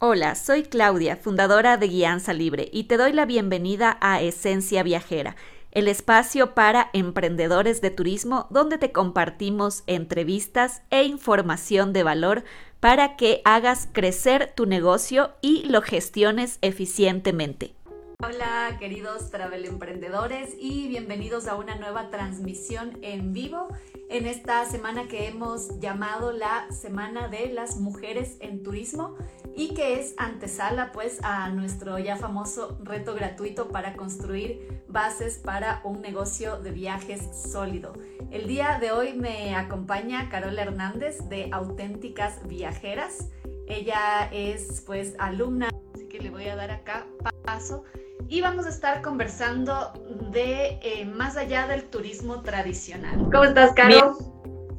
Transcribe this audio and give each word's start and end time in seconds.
Hola, 0.00 0.36
soy 0.36 0.62
Claudia, 0.62 1.16
fundadora 1.16 1.76
de 1.76 1.88
Guianza 1.88 2.32
Libre, 2.32 2.68
y 2.72 2.84
te 2.84 2.96
doy 2.96 3.12
la 3.12 3.26
bienvenida 3.26 3.98
a 4.00 4.22
Esencia 4.22 4.84
Viajera, 4.84 5.34
el 5.72 5.88
espacio 5.88 6.54
para 6.54 6.88
emprendedores 6.92 7.80
de 7.80 7.90
turismo 7.90 8.46
donde 8.50 8.78
te 8.78 8.92
compartimos 8.92 9.82
entrevistas 9.88 10.82
e 10.90 11.02
información 11.02 11.92
de 11.92 12.04
valor 12.04 12.44
para 12.78 13.16
que 13.16 13.42
hagas 13.44 13.88
crecer 13.90 14.52
tu 14.54 14.66
negocio 14.66 15.32
y 15.40 15.64
lo 15.64 15.82
gestiones 15.82 16.58
eficientemente. 16.62 17.74
Hola 18.20 18.78
queridos 18.80 19.30
travel 19.30 19.64
emprendedores 19.64 20.52
y 20.58 20.88
bienvenidos 20.88 21.46
a 21.46 21.54
una 21.54 21.76
nueva 21.76 22.10
transmisión 22.10 22.98
en 23.00 23.32
vivo 23.32 23.68
en 24.10 24.26
esta 24.26 24.64
semana 24.64 25.06
que 25.06 25.28
hemos 25.28 25.78
llamado 25.78 26.32
la 26.32 26.68
Semana 26.72 27.28
de 27.28 27.52
las 27.52 27.76
Mujeres 27.76 28.36
en 28.40 28.64
Turismo 28.64 29.14
y 29.54 29.72
que 29.72 30.00
es 30.00 30.16
antesala 30.16 30.90
pues 30.90 31.20
a 31.22 31.48
nuestro 31.50 31.96
ya 32.00 32.16
famoso 32.16 32.76
reto 32.82 33.14
gratuito 33.14 33.68
para 33.68 33.94
construir 33.94 34.82
bases 34.88 35.38
para 35.38 35.80
un 35.84 36.00
negocio 36.00 36.60
de 36.60 36.72
viajes 36.72 37.20
sólido. 37.52 37.92
El 38.32 38.48
día 38.48 38.80
de 38.80 38.90
hoy 38.90 39.12
me 39.12 39.54
acompaña 39.54 40.28
Carola 40.28 40.62
Hernández 40.62 41.20
de 41.28 41.50
Auténticas 41.52 42.48
Viajeras. 42.48 43.28
Ella 43.68 44.28
es 44.32 44.82
pues 44.84 45.14
alumna, 45.20 45.70
así 45.94 46.08
que 46.08 46.18
le 46.18 46.30
voy 46.30 46.48
a 46.48 46.56
dar 46.56 46.72
acá 46.72 47.06
paso 47.44 47.84
y 48.28 48.40
vamos 48.40 48.66
a 48.66 48.68
estar 48.68 49.02
conversando 49.02 49.92
de 50.30 50.78
eh, 50.82 51.04
más 51.04 51.36
allá 51.36 51.66
del 51.66 51.84
turismo 51.84 52.42
tradicional. 52.42 53.28
¿Cómo 53.30 53.44
estás, 53.44 53.72
Caro? 53.72 54.16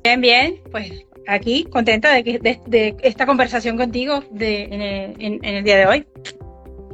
Bien, 0.03 0.21
bien, 0.21 0.61
pues 0.71 1.05
aquí 1.27 1.65
contenta 1.65 2.13
de, 2.13 2.59
de, 2.65 2.95
esta 3.01 3.25
conversación 3.25 3.77
contigo 3.77 4.23
de, 4.31 4.63
en, 5.19 5.43
el, 5.43 5.63
día 5.63 5.77
de 5.77 5.85
hoy. 5.85 6.07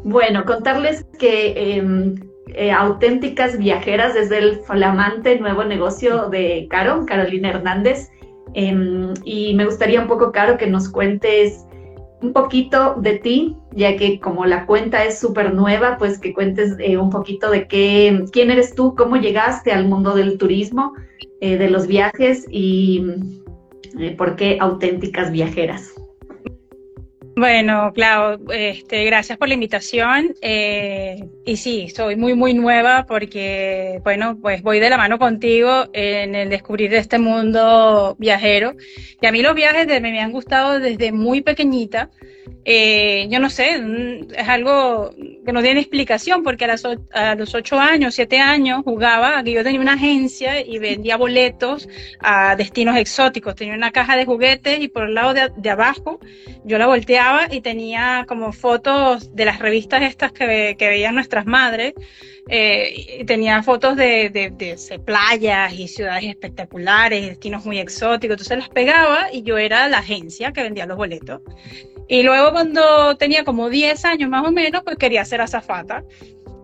Bueno, 0.04 0.46
contarles 0.46 1.06
que 1.20 1.78
em, 1.78 2.16
eh, 2.54 2.72
Auténticas 2.72 3.58
Viajeras 3.58 4.14
desde 4.14 4.38
el 4.38 4.60
flamante 4.62 5.40
nuevo 5.40 5.64
negocio 5.64 6.30
de 6.30 6.68
Caro, 6.70 7.06
Carolina 7.06 7.50
Hernández. 7.50 8.10
Em, 8.54 9.14
y 9.24 9.54
me 9.56 9.66
gustaría 9.66 10.00
un 10.00 10.08
poco, 10.08 10.32
Caro, 10.32 10.58
que 10.58 10.68
nos 10.68 10.90
cuentes 10.90 11.66
un 12.22 12.34
poquito 12.34 12.96
de 12.96 13.18
ti, 13.18 13.56
ya 13.72 13.98
que 13.98 14.20
como 14.20 14.46
la 14.46 14.66
cuenta 14.66 15.04
es 15.04 15.20
súper 15.20 15.54
nueva, 15.54 15.98
pues 15.98 16.20
que 16.20 16.34
cuentes 16.34 16.76
eh, 16.80 16.98
un 16.98 17.10
poquito 17.10 17.50
de 17.50 17.68
qué, 17.68 18.26
quién 18.32 18.52
eres 18.52 18.76
tú, 18.76 18.96
cómo 18.96 19.18
llegaste 19.18 19.72
al 19.72 19.88
mundo 19.88 20.16
del 20.16 20.38
turismo, 20.38 20.94
eh, 21.42 21.58
de 21.58 21.70
los 21.70 21.88
viajes 21.88 22.46
y 22.50 23.06
eh, 24.00 24.16
por 24.18 24.36
qué 24.36 24.58
auténticas 24.60 25.32
viajeras. 25.32 25.95
Bueno, 27.38 27.92
Clau, 27.94 28.40
este, 28.54 29.04
gracias 29.04 29.38
por 29.38 29.50
la 29.50 29.56
invitación. 29.56 30.34
y 30.42 31.58
sí, 31.58 31.90
soy 31.90 32.16
muy, 32.16 32.34
muy 32.34 32.54
nueva 32.54 33.06
porque, 33.06 34.00
bueno, 34.06 34.38
pues 34.42 34.62
voy 34.62 34.80
de 34.80 34.90
la 34.90 34.98
mano 34.98 35.20
contigo 35.20 35.90
en 35.92 36.34
el 36.34 36.50
descubrir 36.50 36.94
este 36.94 37.20
mundo 37.20 38.16
viajero. 38.20 38.76
Y 39.22 39.26
a 39.26 39.34
mí 39.34 39.42
los 39.42 39.54
viajes 39.54 39.86
me 40.02 40.22
han 40.22 40.32
gustado 40.32 40.80
desde 40.80 41.12
muy 41.12 41.42
pequeñita. 41.42 42.10
Eh, 42.68 43.28
yo 43.30 43.40
no 43.40 43.52
sé, 43.52 43.80
mm, 43.80 44.34
es 44.36 44.50
algo 44.50 45.12
que 45.46 45.54
no 45.54 45.62
tiene 45.62 45.80
explicación 45.82 46.42
porque 46.42 46.66
a, 46.66 47.36
los 47.36 47.54
ocho 47.54 47.80
años, 47.80 48.16
siete 48.16 48.40
años 48.40 48.82
jugaba, 48.84 49.44
que 49.44 49.52
yo 49.52 49.64
tenía 49.64 49.80
una 49.80 49.94
agencia 49.94 50.60
y 50.62 50.80
vendía 50.80 51.16
boletos 51.16 51.88
a 52.20 52.56
destinos 52.56 52.98
exóticos. 52.98 53.54
Tenía 53.56 53.76
una 53.76 53.92
caja 53.92 54.18
de 54.18 54.26
juguetes 54.26 54.80
y 54.80 54.88
por 54.88 55.04
el 55.04 55.14
lado 55.14 55.36
de, 55.36 55.70
abajo 55.70 56.20
yo 56.64 56.80
la 56.80 56.88
volteaba 56.88 57.48
y 57.52 57.62
tenía 57.62 58.26
como 58.28 58.52
fotos 58.52 59.36
de 59.36 59.46
las 59.46 59.60
revistas 59.60 60.02
estas 60.02 60.32
que, 60.32 60.76
veían 60.80 61.14
nuestras 61.14 61.46
madres. 61.46 61.94
Eh, 62.48 63.20
y 63.22 63.26
tenía 63.26 63.64
fotos 63.64 63.96
de, 63.96 64.30
de, 64.30 65.00
playas 65.04 65.74
y 65.74 65.88
ciudades 65.88 66.26
espectaculares, 66.26 67.28
destinos 67.28 67.64
muy 67.66 67.78
exóticos. 67.78 68.36
Entonces 68.36 68.58
las 68.58 68.70
pegaba 68.70 69.32
y 69.32 69.44
yo 69.44 69.58
era 69.58 69.88
la 69.88 70.00
agencia 70.00 70.52
que 70.52 70.64
vendía 70.64 70.88
los 70.88 70.98
boletos. 70.98 71.42
Y 72.08 72.22
luego 72.24 72.52
cuando 72.56 73.18
tenía 73.18 73.44
como 73.44 73.70
10 73.70 74.06
años 74.06 74.30
más 74.30 74.48
o 74.48 74.50
menos, 74.50 74.82
pues 74.86 74.96
quería 74.96 75.26
ser 75.26 75.42
azafata. 75.42 76.06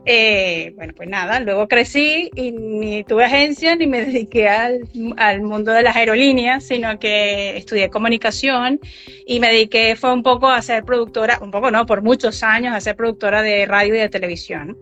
Eh, 0.06 0.72
bueno, 0.78 0.94
pues 0.96 1.10
nada, 1.10 1.42
luego 1.42 1.68
crecí 1.68 2.32
y 2.34 2.54
ni 2.54 3.04
tuve 3.04 3.26
agencia 3.26 3.76
ni 3.76 3.88
me 3.88 4.06
dediqué 4.06 4.48
al, 4.48 4.88
al, 5.18 5.42
mundo 5.42 5.74
de 5.74 5.84
las 5.84 5.98
aerolíneas, 5.98 6.64
sino 6.66 6.98
que 6.98 7.58
estudié 7.58 7.90
comunicación 7.90 8.80
y 9.26 9.42
me 9.42 9.50
dediqué, 9.50 9.98
fue 9.98 10.14
un 10.14 10.24
poco 10.24 10.48
a 10.48 10.62
ser 10.62 10.86
productora, 10.86 11.40
un 11.42 11.52
poco 11.52 11.70
no, 11.72 11.86
por 11.86 12.02
muchos 12.02 12.42
años, 12.42 12.74
a 12.74 12.80
ser 12.80 12.96
productora 12.96 13.42
de 13.42 13.66
radio 13.66 13.94
y 13.94 14.00
de 14.00 14.08
televisión. 14.08 14.78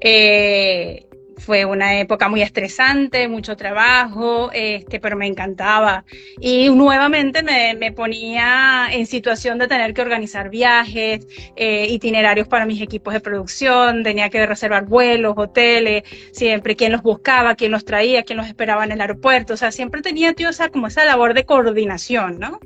Eh, 0.00 1.05
fue 1.38 1.64
una 1.64 2.00
época 2.00 2.28
muy 2.28 2.42
estresante, 2.42 3.28
mucho 3.28 3.56
trabajo, 3.56 4.50
este, 4.52 5.00
pero 5.00 5.16
me 5.16 5.26
encantaba. 5.26 6.04
Y 6.40 6.70
nuevamente 6.70 7.42
me, 7.42 7.74
me 7.74 7.92
ponía 7.92 8.88
en 8.90 9.06
situación 9.06 9.58
de 9.58 9.68
tener 9.68 9.92
que 9.94 10.02
organizar 10.02 10.48
viajes, 10.50 11.26
eh, 11.56 11.86
itinerarios 11.90 12.48
para 12.48 12.66
mis 12.66 12.80
equipos 12.80 13.12
de 13.14 13.20
producción, 13.20 14.02
tenía 14.02 14.30
que 14.30 14.46
reservar 14.46 14.86
vuelos, 14.86 15.34
hoteles, 15.36 16.04
siempre 16.32 16.76
quién 16.76 16.92
los 16.92 17.02
buscaba, 17.02 17.54
quién 17.54 17.72
los 17.72 17.84
traía, 17.84 18.22
quién 18.22 18.38
los 18.38 18.46
esperaba 18.46 18.84
en 18.84 18.92
el 18.92 19.00
aeropuerto. 19.00 19.54
O 19.54 19.56
sea, 19.56 19.72
siempre 19.72 20.02
tenía, 20.02 20.32
tío, 20.32 20.48
o 20.48 20.52
sea, 20.52 20.70
como 20.70 20.86
esa 20.86 21.04
labor 21.04 21.34
de 21.34 21.44
coordinación, 21.44 22.38
¿no? 22.38 22.60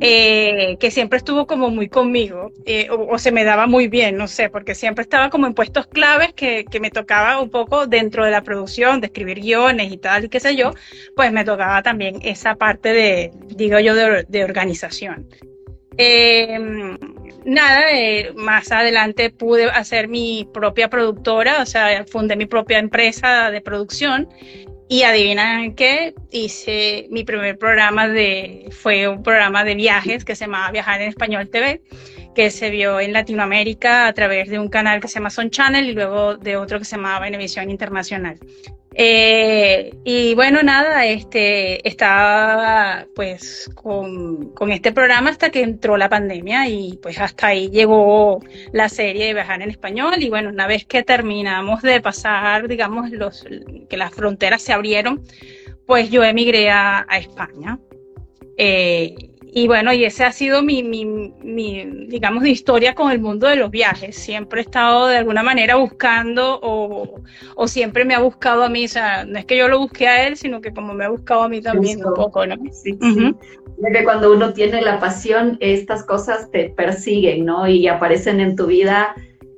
eh, 0.00 0.76
que 0.80 0.90
siempre 0.90 1.18
estuvo 1.18 1.46
como 1.46 1.70
muy 1.70 1.88
conmigo, 1.88 2.52
eh, 2.64 2.88
o, 2.90 3.14
o, 3.14 3.18
se 3.18 3.32
me 3.32 3.44
daba 3.44 3.66
muy 3.66 3.88
bien, 3.88 4.16
no 4.16 4.26
sé, 4.28 4.48
porque 4.48 4.74
siempre 4.74 5.02
estaba 5.02 5.30
como 5.30 5.46
en 5.46 5.54
puestos 5.54 5.86
claves 5.86 6.32
que, 6.34 6.64
que 6.70 6.80
me 6.80 6.90
tocaba 6.90 7.40
un 7.40 7.50
poco 7.50 7.86
de 7.86 7.98
dentro 8.06 8.24
de 8.24 8.30
la 8.30 8.42
producción, 8.42 9.00
de 9.00 9.08
escribir 9.08 9.40
guiones 9.40 9.92
y 9.92 9.98
tal, 9.98 10.24
y 10.24 10.28
qué 10.28 10.38
sé 10.38 10.54
yo, 10.54 10.72
pues 11.16 11.32
me 11.32 11.44
tocaba 11.44 11.82
también 11.82 12.20
esa 12.22 12.54
parte 12.54 12.92
de, 12.92 13.32
digo 13.48 13.80
yo, 13.80 13.94
de, 13.96 14.44
organización. 14.44 15.28
Em, 15.98 16.96
nada, 17.44 17.80
eh, 17.90 18.32
más 18.36 18.70
adelante 18.70 19.30
pude 19.30 19.64
hacer 19.64 20.06
mi 20.06 20.48
propia 20.54 20.88
productora, 20.88 21.62
o 21.62 21.66
sea, 21.66 22.04
fundé 22.04 22.36
mi 22.36 22.46
propia 22.46 22.78
empresa 22.78 23.50
de 23.50 23.60
producción 23.60 24.28
y 24.88 25.02
adivinan 25.02 25.74
qué, 25.74 26.14
hice 26.30 27.08
mi 27.10 27.24
primer 27.24 27.58
programa 27.58 28.06
de, 28.06 28.68
fue 28.70 29.08
un 29.08 29.24
programa 29.24 29.64
de 29.64 29.74
viajes 29.74 30.24
que 30.24 30.36
se 30.36 30.44
llamaba 30.44 30.70
Viajar 30.70 31.02
en 31.02 31.08
Español 31.08 31.48
TV 31.50 31.82
que 32.36 32.50
se 32.50 32.68
vio 32.68 33.00
en 33.00 33.14
Latinoamérica 33.14 34.06
a 34.06 34.12
través 34.12 34.50
de 34.50 34.58
un 34.58 34.68
canal 34.68 35.00
que 35.00 35.08
se 35.08 35.14
llama 35.14 35.30
Son 35.30 35.48
Channel 35.48 35.88
y 35.88 35.94
luego 35.94 36.36
de 36.36 36.58
otro 36.58 36.78
que 36.78 36.84
se 36.84 36.96
llamaba 36.96 37.20
Venevisión 37.20 37.70
Internacional. 37.70 38.38
Eh, 38.94 39.94
y 40.04 40.34
bueno, 40.34 40.62
nada, 40.62 41.06
este, 41.06 41.86
estaba 41.86 43.06
pues 43.14 43.70
con, 43.74 44.52
con, 44.54 44.70
este 44.70 44.92
programa 44.92 45.30
hasta 45.30 45.50
que 45.50 45.62
entró 45.62 45.96
la 45.96 46.08
pandemia 46.08 46.68
y 46.68 46.98
pues 47.02 47.18
hasta 47.18 47.48
ahí 47.48 47.70
llegó 47.70 48.40
la 48.72 48.88
serie 48.88 49.26
de 49.26 49.34
Viajar 49.34 49.60
en 49.62 49.70
Español 49.70 50.14
y 50.22 50.28
bueno, 50.28 50.50
una 50.50 50.66
vez 50.66 50.84
que 50.86 51.02
terminamos 51.02 51.82
de 51.82 52.00
pasar, 52.02 52.68
digamos, 52.68 53.10
los, 53.10 53.46
que 53.88 53.96
las 53.96 54.12
fronteras 54.12 54.62
se 54.62 54.74
abrieron, 54.74 55.22
pues 55.86 56.10
yo 56.10 56.22
emigré 56.22 56.70
a, 56.70 57.06
a 57.08 57.18
España. 57.18 57.78
Eh, 58.58 59.14
y 59.58 59.68
bueno, 59.68 59.90
y 59.90 60.04
ese 60.04 60.22
ha 60.22 60.32
sido 60.32 60.62
mi, 60.62 60.82
mi, 60.82 61.06
mi, 61.06 61.86
digamos, 62.08 62.42
mi 62.42 62.50
historia 62.50 62.94
con 62.94 63.10
el 63.10 63.20
mundo 63.20 63.46
de 63.46 63.56
los 63.56 63.70
viajes. 63.70 64.14
Siempre 64.14 64.60
he 64.60 64.64
estado 64.64 65.06
de 65.06 65.16
alguna 65.16 65.42
manera 65.42 65.76
buscando 65.76 66.60
o, 66.62 67.22
o, 67.54 67.66
siempre 67.66 68.04
me 68.04 68.14
ha 68.14 68.20
buscado 68.20 68.64
a 68.64 68.68
mí. 68.68 68.84
O 68.84 68.88
sea, 68.88 69.24
no 69.24 69.38
es 69.38 69.46
que 69.46 69.56
yo 69.56 69.68
lo 69.68 69.78
busque 69.78 70.08
a 70.08 70.26
él, 70.26 70.36
sino 70.36 70.60
que 70.60 70.74
como 70.74 70.92
me 70.92 71.06
ha 71.06 71.08
buscado 71.08 71.44
a 71.44 71.48
mí 71.48 71.62
también 71.62 72.04
un 72.04 72.12
poco, 72.12 72.44
¿no? 72.44 72.56
Sí, 72.70 72.98
sí. 73.00 73.34
que 73.90 74.04
cuando 74.04 74.30
uno 74.30 74.52
tiene 74.52 74.82
la 74.82 75.00
pasión, 75.00 75.56
estas 75.60 76.04
cosas 76.04 76.50
te 76.50 76.68
persiguen, 76.68 77.46
¿no? 77.46 77.66
Y 77.66 77.88
aparecen 77.88 78.40
en 78.40 78.56
tu 78.56 78.66
vida 78.66 79.14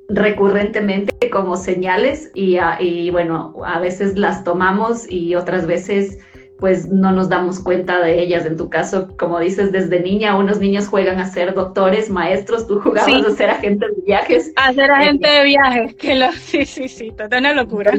recurrentemente 0.07 1.29
como 1.29 1.57
señales 1.57 2.31
y, 2.33 2.57
y 2.79 3.09
bueno, 3.09 3.53
a 3.65 3.79
veces 3.81 4.17
las 4.17 4.45
tomamos 4.45 5.11
y 5.11 5.35
otras 5.35 5.67
veces 5.67 6.19
pues 6.59 6.87
no 6.89 7.11
nos 7.11 7.29
damos 7.29 7.59
cuenta 7.59 8.01
de 8.01 8.21
ellas. 8.21 8.45
En 8.45 8.57
tu 8.57 8.69
caso, 8.69 9.07
como 9.17 9.39
dices, 9.39 9.71
desde 9.71 9.99
niña 9.99 10.37
unos 10.37 10.59
niños 10.59 10.87
juegan 10.87 11.19
a 11.19 11.29
ser 11.29 11.53
doctores, 11.53 12.09
maestros, 12.09 12.67
tú 12.67 12.79
jugabas 12.79 13.25
a 13.25 13.31
ser 13.31 13.49
agente 13.49 13.87
de 13.87 14.01
viajes. 14.05 14.51
A 14.55 14.73
ser 14.73 14.91
agente 14.91 15.29
de 15.29 15.43
viajes, 15.43 15.95
que 15.95 16.15
lo, 16.15 16.31
sí, 16.33 16.65
sí, 16.65 16.87
sí, 16.87 17.11
total 17.11 17.39
una 17.39 17.53
locura. 17.53 17.91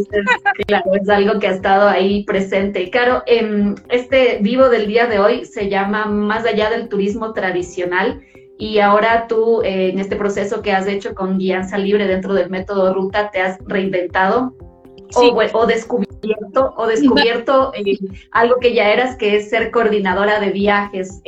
claro, 0.67 0.85
es 1.01 1.09
algo 1.09 1.39
que 1.41 1.49
ha 1.49 1.53
estado 1.53 1.89
ahí 1.89 2.25
presente. 2.25 2.83
Y 2.83 2.91
claro, 2.91 3.23
em, 3.27 3.75
este 3.89 4.39
vivo 4.41 4.69
del 4.69 4.87
día 4.87 5.06
de 5.06 5.19
hoy 5.19 5.45
se 5.45 5.69
llama 5.69 6.06
Más 6.06 6.45
allá 6.45 6.71
del 6.71 6.89
turismo 6.89 7.33
tradicional. 7.33 8.21
Y 8.59 8.79
ahora 8.79 9.27
tú, 9.27 9.63
eh, 9.63 9.89
en 9.89 9.99
este 9.99 10.17
proceso 10.17 10.61
que 10.61 10.73
has 10.73 10.87
hecho 10.87 11.15
con 11.15 11.39
guianza 11.39 11.79
libre 11.79 12.06
dentro 12.06 12.35
del 12.35 12.51
método 12.51 12.93
Ruta, 12.93 13.31
te 13.31 13.41
has 13.41 13.59
reinventado 13.67 14.55
o, 15.15 15.67
descubierto, 15.67 16.10
o 16.76 16.87
descubierto 16.87 17.72
eh, 17.75 17.99
algo 18.32 18.56
que 18.61 18.75
ya 18.75 18.90
eras, 18.90 19.17
que 19.17 19.37
es 19.37 19.50
ser 19.50 19.70
coordinadora 19.70 20.40
de 20.40 20.50
viajes. 20.50 21.20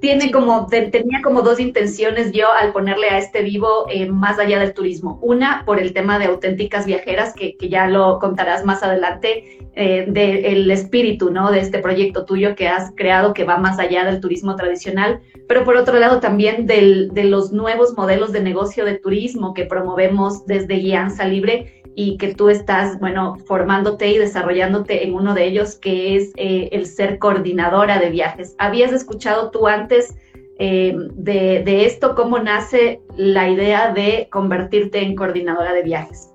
tiene 0.00 0.30
como, 0.30 0.66
tenía 0.66 1.20
como 1.22 1.42
dos 1.42 1.60
intenciones 1.60 2.32
yo 2.32 2.50
al 2.52 2.72
ponerle 2.72 3.08
a 3.10 3.18
este 3.18 3.42
vivo 3.42 3.86
eh, 3.90 4.10
más 4.10 4.38
allá 4.38 4.58
del 4.58 4.72
turismo. 4.72 5.18
Una, 5.22 5.64
por 5.66 5.78
el 5.78 5.92
tema 5.92 6.18
de 6.18 6.26
auténticas 6.26 6.86
viajeras, 6.86 7.34
que, 7.34 7.56
ya 7.60 7.86
lo 7.86 8.18
contarás 8.18 8.64
más 8.64 8.82
adelante, 8.82 9.58
eh, 9.74 10.06
del 10.08 10.70
espíritu, 10.70 11.30
¿no? 11.30 11.52
De 11.52 11.60
este 11.60 11.78
proyecto 11.78 12.24
tuyo 12.24 12.56
que 12.56 12.68
has 12.68 12.92
creado 12.96 13.34
que 13.34 13.44
va 13.44 13.56
más 13.56 13.78
allá 13.78 14.04
del 14.04 14.20
turismo 14.20 14.56
tradicional, 14.56 15.20
pero 15.46 15.64
por 15.64 15.76
otro 15.76 15.98
lado 15.98 16.18
también 16.18 16.66
del, 16.66 17.10
de 17.12 17.24
los 17.24 17.52
nuevos 17.52 17.96
modelos 17.96 18.32
de 18.32 18.40
negocio 18.40 18.84
de 18.84 18.98
turismo 18.98 19.54
que 19.54 19.66
promovemos 19.66 20.44
desde 20.46 20.76
Guianza 20.76 21.24
Libre 21.24 21.79
y 21.94 22.16
que 22.18 22.34
tú 22.34 22.48
estás, 22.48 22.98
bueno, 23.00 23.36
formándote 23.46 24.08
y 24.08 24.18
desarrollándote 24.18 25.04
en 25.04 25.14
uno 25.14 25.34
de 25.34 25.46
ellos, 25.46 25.76
que 25.76 26.16
es 26.16 26.32
eh, 26.36 26.68
el 26.72 26.86
ser 26.86 27.18
coordinadora 27.18 27.98
de 27.98 28.10
viajes. 28.10 28.54
¿Habías 28.58 28.92
escuchado 28.92 29.50
tú 29.50 29.66
antes 29.66 30.14
eh, 30.58 30.94
de, 31.14 31.84
esto? 31.86 32.14
¿Cómo 32.14 32.38
nace 32.38 33.00
la 33.16 33.48
idea 33.48 33.92
de 33.92 34.28
convertirte 34.30 35.02
en 35.02 35.16
coordinadora 35.16 35.72
de 35.72 35.82
viajes? 35.82 36.30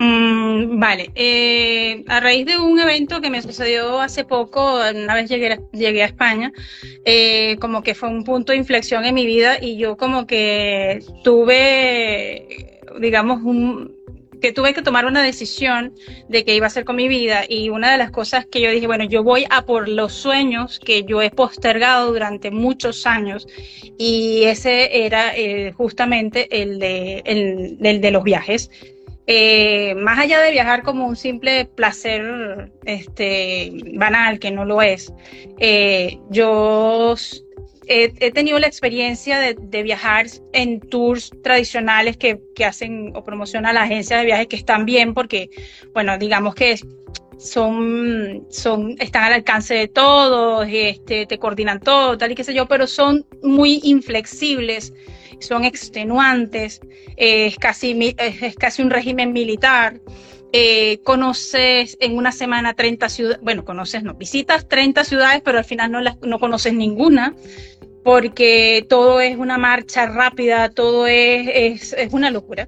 Mm, 0.00 0.78
vale, 0.78 1.10
eh, 1.16 2.04
a 2.06 2.20
raíz 2.20 2.46
de 2.46 2.56
un 2.56 2.78
evento 2.78 3.20
que 3.20 3.30
me 3.30 3.42
sucedió 3.42 4.00
hace 4.00 4.24
poco, 4.24 4.78
una 4.94 5.14
vez 5.14 5.28
llegué, 5.28 5.60
llegué 5.72 6.02
a 6.04 6.06
España, 6.06 6.52
como 7.60 7.82
que 7.82 7.94
fue 7.94 8.08
un 8.08 8.22
punto 8.22 8.52
de 8.52 8.58
inflexión 8.58 9.04
en 9.04 9.14
mi 9.14 9.26
vida 9.26 9.58
y 9.60 9.76
yo 9.76 9.96
como 9.96 10.26
que 10.26 11.00
tuve, 11.24 12.80
digamos, 13.00 13.42
un, 13.42 13.98
que 14.40 14.52
tuve 14.52 14.74
que 14.74 14.82
tomar 14.82 15.06
una 15.06 15.22
decisión 15.22 15.94
de 16.28 16.44
qué 16.44 16.54
iba 16.54 16.66
a 16.66 16.68
hacer 16.68 16.84
con 16.84 16.96
mi 16.96 17.08
vida 17.08 17.44
y 17.48 17.70
una 17.70 17.92
de 17.92 17.98
las 17.98 18.10
cosas 18.10 18.46
que 18.46 18.60
yo 18.60 18.70
dije, 18.70 18.86
bueno, 18.86 19.04
yo 19.04 19.22
voy 19.22 19.44
a 19.50 19.64
por 19.64 19.88
los 19.88 20.12
sueños 20.12 20.80
que 20.84 21.04
yo 21.04 21.22
he 21.22 21.30
postergado 21.30 22.12
durante 22.12 22.50
muchos 22.50 23.06
años 23.06 23.46
y 23.98 24.44
ese 24.44 25.04
era 25.04 25.36
eh, 25.36 25.72
justamente 25.72 26.62
el 26.62 26.78
de, 26.78 27.22
el, 27.24 28.00
de 28.00 28.10
los 28.10 28.24
viajes. 28.24 28.70
Eh, 29.30 29.94
más 29.94 30.18
allá 30.18 30.40
de 30.40 30.50
viajar 30.50 30.82
como 30.82 31.06
un 31.06 31.14
simple 31.14 31.66
placer 31.66 32.72
este, 32.86 33.72
banal, 33.94 34.38
que 34.38 34.50
no 34.50 34.64
lo 34.64 34.80
es, 34.80 35.12
eh, 35.58 36.18
yo 36.30 37.14
he, 37.88 38.30
tenido 38.32 38.58
la 38.58 38.66
experiencia 38.66 39.38
de, 39.38 39.82
viajar 39.82 40.26
en 40.52 40.80
tours 40.80 41.30
tradicionales 41.42 42.16
que, 42.16 42.40
hacen 42.64 43.12
o 43.14 43.24
promocionan 43.24 43.74
la 43.74 43.82
agencia 43.82 44.18
de 44.18 44.26
viajes 44.26 44.46
que 44.46 44.56
están 44.56 44.84
bien 44.84 45.14
porque, 45.14 45.48
bueno, 45.94 46.18
digamos 46.18 46.54
que 46.54 46.78
son, 47.38 48.46
son, 48.50 48.96
están 48.98 49.24
al 49.24 49.32
alcance 49.32 49.74
de 49.74 49.88
todos, 49.88 50.66
este, 50.70 51.26
te 51.26 51.38
coordinan 51.38 51.80
todo, 51.80 52.18
tal 52.18 52.32
y 52.32 52.34
qué 52.34 52.44
sé 52.44 52.52
yo, 52.52 52.66
pero 52.66 52.86
son 52.86 53.24
muy 53.42 53.80
inflexibles, 53.84 54.92
son 55.40 55.64
extenuantes, 55.64 56.80
es, 57.16 57.56
casi 57.56 57.92
un 58.82 58.90
régimen 58.90 59.32
militar. 59.32 60.00
Eh, 60.52 61.00
conoces 61.04 61.98
en 62.00 62.16
una 62.16 62.32
semana 62.32 62.72
30 62.72 63.08
ciudades, 63.10 63.40
bueno, 63.42 63.66
conoces, 63.66 64.02
no, 64.02 64.14
visitas 64.14 64.66
30 64.66 65.04
ciudades, 65.04 65.42
pero 65.44 65.58
al 65.58 65.64
final 65.64 65.92
no, 65.92 66.00
las, 66.00 66.18
no 66.22 66.38
conoces 66.38 66.72
ninguna 66.72 67.34
porque 68.02 68.86
todo 68.88 69.20
es 69.20 69.36
una 69.36 69.58
marcha 69.58 70.06
rápida, 70.06 70.70
todo 70.70 71.06
es, 71.06 71.92
es, 71.92 72.12
una 72.12 72.30
locura. 72.30 72.66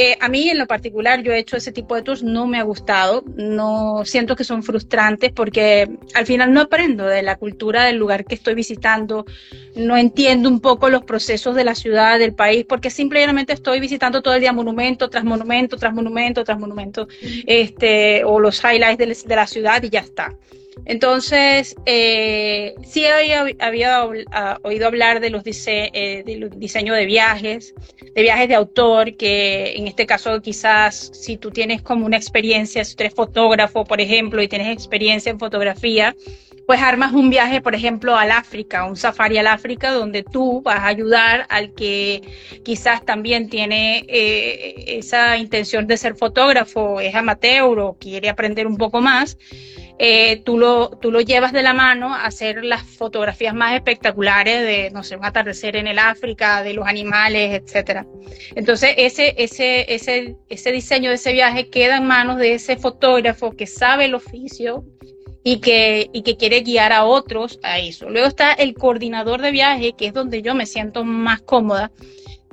Eh, 0.00 0.16
a 0.20 0.28
mí 0.28 0.48
en 0.48 0.58
lo 0.58 0.68
particular 0.68 1.24
yo 1.24 1.32
he 1.32 1.40
hecho 1.40 1.56
ese 1.56 1.72
tipo 1.72 1.96
de 1.96 2.02
tours, 2.02 2.22
no 2.22 2.46
me 2.46 2.60
ha 2.60 2.62
gustado, 2.62 3.24
no 3.34 4.04
siento 4.04 4.36
que 4.36 4.44
son 4.44 4.62
frustrantes 4.62 5.32
porque 5.32 5.90
al 6.14 6.24
final 6.24 6.52
no 6.52 6.60
aprendo 6.60 7.04
de 7.04 7.20
la 7.20 7.34
cultura 7.34 7.82
del 7.82 7.96
lugar 7.96 8.24
que 8.24 8.36
estoy 8.36 8.54
visitando, 8.54 9.26
no 9.74 9.96
entiendo 9.96 10.48
un 10.48 10.60
poco 10.60 10.88
los 10.88 11.02
procesos 11.02 11.56
de 11.56 11.64
la 11.64 11.74
ciudad, 11.74 12.20
del 12.20 12.32
país, 12.32 12.64
porque 12.64 12.90
simplemente 12.90 13.52
estoy 13.52 13.80
visitando 13.80 14.22
todo 14.22 14.34
el 14.34 14.40
día 14.40 14.52
monumento 14.52 15.10
tras 15.10 15.24
monumento, 15.24 15.76
tras 15.76 15.92
monumento, 15.92 16.44
tras 16.44 16.60
monumento, 16.60 17.08
este, 17.44 18.22
o 18.22 18.38
los 18.38 18.62
highlights 18.62 18.98
de, 18.98 19.28
de 19.28 19.34
la 19.34 19.48
ciudad 19.48 19.82
y 19.82 19.90
ya 19.90 19.98
está. 19.98 20.32
Entonces, 20.84 21.76
eh, 21.86 22.74
sí 22.84 23.04
había, 23.06 23.46
ah, 24.32 24.58
oído 24.62 24.86
hablar 24.86 25.20
de 25.20 25.30
los 25.30 25.42
eh, 25.44 26.22
de 26.24 26.50
diseño 26.56 26.94
de 26.94 27.06
viajes, 27.06 27.74
de 28.14 28.22
viajes 28.22 28.48
de 28.48 28.54
autor, 28.54 29.16
que 29.16 29.74
en 29.76 29.86
este 29.86 30.06
caso 30.06 30.40
quizás 30.40 31.10
si 31.12 31.36
tú 31.36 31.50
tienes 31.50 31.82
como 31.82 32.06
una 32.06 32.16
experiencia, 32.16 32.84
si 32.84 32.94
tú 32.94 33.02
eres 33.02 33.14
fotógrafo, 33.14 33.84
por 33.84 34.00
ejemplo, 34.00 34.42
y 34.42 34.48
tienes 34.48 34.68
experiencia 34.68 35.30
en 35.30 35.38
fotografía, 35.38 36.14
pues 36.68 36.82
armas 36.82 37.14
un 37.14 37.30
viaje, 37.30 37.62
por 37.62 37.74
ejemplo, 37.74 38.14
al 38.14 38.30
África, 38.30 38.84
un 38.84 38.94
safari 38.94 39.38
al 39.38 39.46
África, 39.46 39.90
donde 39.90 40.22
tú 40.22 40.60
vas 40.60 40.80
a 40.80 40.86
ayudar 40.88 41.46
al 41.48 41.72
que 41.72 42.20
quizás 42.62 43.06
también 43.06 43.48
tiene 43.48 44.04
eh, 44.06 44.98
esa 44.98 45.38
intención 45.38 45.86
de 45.86 45.96
ser 45.96 46.14
fotógrafo, 46.14 47.00
es 47.00 47.14
amateur 47.14 47.78
o 47.78 47.96
quiere 47.98 48.28
aprender 48.28 48.66
un 48.66 48.76
poco 48.76 49.00
más 49.00 49.38
eh, 49.98 50.42
tú, 50.44 50.58
lo, 50.58 50.90
tú 50.90 51.10
lo 51.10 51.20
llevas 51.20 51.52
de 51.52 51.62
la 51.62 51.74
mano 51.74 52.14
a 52.14 52.24
hacer 52.26 52.64
las 52.64 52.82
fotografías 52.82 53.54
más 53.54 53.74
espectaculares 53.74 54.62
de, 54.62 54.90
no 54.90 55.02
sé, 55.02 55.16
un 55.16 55.24
atardecer 55.24 55.74
en 55.76 55.88
el 55.88 55.98
África, 55.98 56.62
de 56.62 56.74
los 56.74 56.86
animales, 56.86 57.60
etc. 57.60 58.06
Entonces, 58.54 58.94
ese, 58.96 59.34
ese, 59.38 59.92
ese, 59.92 60.36
ese 60.48 60.72
diseño 60.72 61.10
de 61.10 61.16
ese 61.16 61.32
viaje 61.32 61.68
queda 61.68 61.96
en 61.96 62.06
manos 62.06 62.38
de 62.38 62.54
ese 62.54 62.76
fotógrafo 62.76 63.56
que 63.56 63.66
sabe 63.66 64.04
el 64.04 64.14
oficio 64.14 64.84
y 65.42 65.60
que, 65.60 66.10
y 66.12 66.22
que 66.22 66.36
quiere 66.36 66.60
guiar 66.60 66.92
a 66.92 67.04
otros 67.04 67.58
a 67.62 67.78
eso. 67.78 68.10
Luego 68.10 68.28
está 68.28 68.52
el 68.52 68.74
coordinador 68.74 69.40
de 69.40 69.50
viaje, 69.50 69.94
que 69.96 70.06
es 70.06 70.12
donde 70.12 70.42
yo 70.42 70.54
me 70.54 70.66
siento 70.66 71.04
más 71.04 71.40
cómoda, 71.40 71.90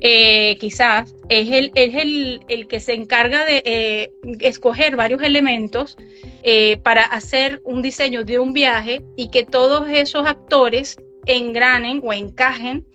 eh, 0.01 0.57
quizás, 0.59 1.15
es, 1.30 1.50
el, 1.51 1.71
es 1.75 1.95
el, 1.95 2.42
el, 2.50 2.68
que 2.68 2.80
se 2.80 2.94
encarga 2.94 3.45
de 3.45 3.63
eh, 3.65 4.12
escoger 4.42 4.95
varios 4.95 5.21
elementos 5.21 5.97
eh, 6.44 6.77
para 6.83 7.03
hacer 7.03 7.62
un 7.63 7.81
diseño 7.81 8.24
de 8.25 8.39
un 8.39 8.53
viaje 8.53 9.01
y 9.15 9.30
que 9.30 9.45
todos 9.45 9.88
esos 9.89 10.27
actores 10.27 10.97
engranen 11.25 12.01
o 12.03 12.13
encajen 12.13 12.86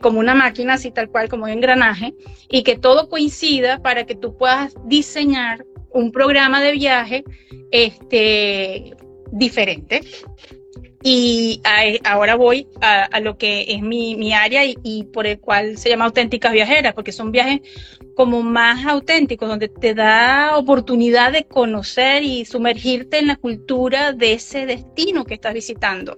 como 0.00 0.18
una 0.18 0.34
máquina, 0.34 0.74
así 0.74 0.90
tal 0.90 1.08
cual 1.08 1.28
como 1.28 1.44
un 1.44 1.50
engranaje, 1.50 2.12
y 2.50 2.64
que 2.64 2.76
todo 2.76 3.08
coincida 3.08 3.80
para 3.80 4.06
que 4.06 4.16
tú 4.16 4.36
puedas 4.36 4.74
diseñar 4.86 5.64
un 5.90 6.10
programa 6.10 6.60
de 6.60 6.72
viaje 6.72 7.24
este, 7.70 8.96
diferente. 9.30 10.00
Y 11.02 11.62
ahora 12.04 12.34
voy 12.34 12.66
a, 12.80 13.20
lo 13.20 13.38
que 13.38 13.66
es 13.68 13.82
mi, 13.82 14.32
área 14.32 14.62
y, 14.64 15.04
por 15.12 15.26
el 15.26 15.38
cual 15.38 15.78
se 15.78 15.88
llama 15.88 16.06
auténticas 16.06 16.52
viajeras, 16.52 16.92
porque 16.94 17.12
son 17.12 17.30
viajes 17.30 17.60
como 18.16 18.42
más 18.42 18.84
auténticos, 18.84 19.48
donde 19.48 19.68
te 19.68 19.94
da 19.94 20.56
oportunidad 20.56 21.30
de 21.30 21.44
conocer 21.44 22.24
y 22.24 22.44
sumergirte 22.44 23.18
en 23.18 23.28
la 23.28 23.36
cultura 23.36 24.12
de 24.12 24.32
ese 24.32 24.66
destino 24.66 25.24
que 25.24 25.34
estás 25.34 25.54
visitando. 25.54 26.16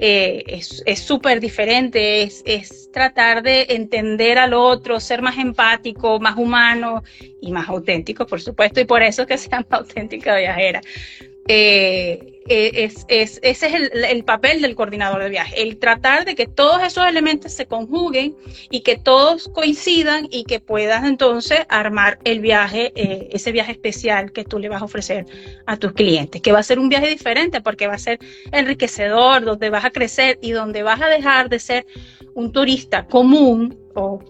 Eh, 0.00 0.60
es 0.86 0.98
súper 1.00 1.40
diferente, 1.40 2.22
es, 2.22 2.42
es, 2.44 2.90
tratar 2.92 3.42
de 3.42 3.66
entender 3.70 4.38
al 4.38 4.54
otro, 4.54 5.00
ser 5.00 5.22
más 5.22 5.38
empático, 5.38 6.20
más 6.20 6.36
humano 6.36 7.02
y 7.40 7.50
más 7.50 7.68
auténtico, 7.68 8.26
por 8.26 8.40
supuesto, 8.40 8.80
y 8.80 8.84
por 8.84 9.02
eso 9.02 9.22
es 9.22 9.28
que 9.28 9.38
se 9.38 9.48
llama 9.48 9.66
auténtica 9.70 10.36
viajera. 10.36 10.80
Eh, 11.48 12.37
eh, 12.48 12.84
es, 12.84 13.06
ese 13.08 13.66
es 13.66 13.74
el, 13.92 14.24
papel 14.24 14.62
del 14.62 14.74
coordinador 14.74 15.22
de 15.22 15.28
viaje, 15.28 15.62
el 15.62 15.78
tratar 15.78 16.24
de 16.24 16.34
que 16.34 16.46
todos 16.46 16.82
esos 16.82 17.06
elementos 17.06 17.52
se 17.52 17.66
conjuguen 17.66 18.36
y 18.70 18.80
que 18.80 18.96
todos 18.96 19.48
coincidan 19.48 20.26
y 20.30 20.44
que 20.44 20.60
puedas 20.60 21.04
entonces 21.04 21.60
armar 21.68 22.18
el 22.24 22.40
viaje, 22.40 22.92
eh, 22.94 23.28
ese 23.32 23.52
viaje 23.52 23.72
especial 23.72 24.32
que 24.32 24.44
tú 24.44 24.58
le 24.58 24.68
vas 24.68 24.82
a 24.82 24.86
ofrecer 24.86 25.26
a 25.66 25.76
tus 25.76 25.92
clientes, 25.92 26.40
que 26.40 26.52
va 26.52 26.60
a 26.60 26.62
ser 26.62 26.78
un 26.78 26.88
viaje 26.88 27.08
diferente 27.08 27.60
porque 27.60 27.86
va 27.86 27.94
a 27.94 27.98
ser 27.98 28.18
enriquecedor, 28.52 29.44
donde 29.44 29.70
vas 29.70 29.84
a 29.84 29.90
crecer 29.90 30.38
y 30.40 30.52
donde 30.52 30.82
vas 30.82 31.00
a 31.00 31.08
dejar 31.08 31.48
de 31.48 31.58
ser 31.58 31.86
un 32.34 32.52
turista 32.52 33.06
común 33.06 33.78
o 33.94 34.20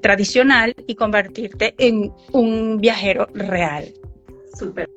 tradicional 0.00 0.74
y 0.86 0.94
convertirte 0.94 1.74
en 1.78 2.12
un 2.32 2.78
viajero 2.78 3.28
real. 3.34 3.92
Súper 4.58 4.88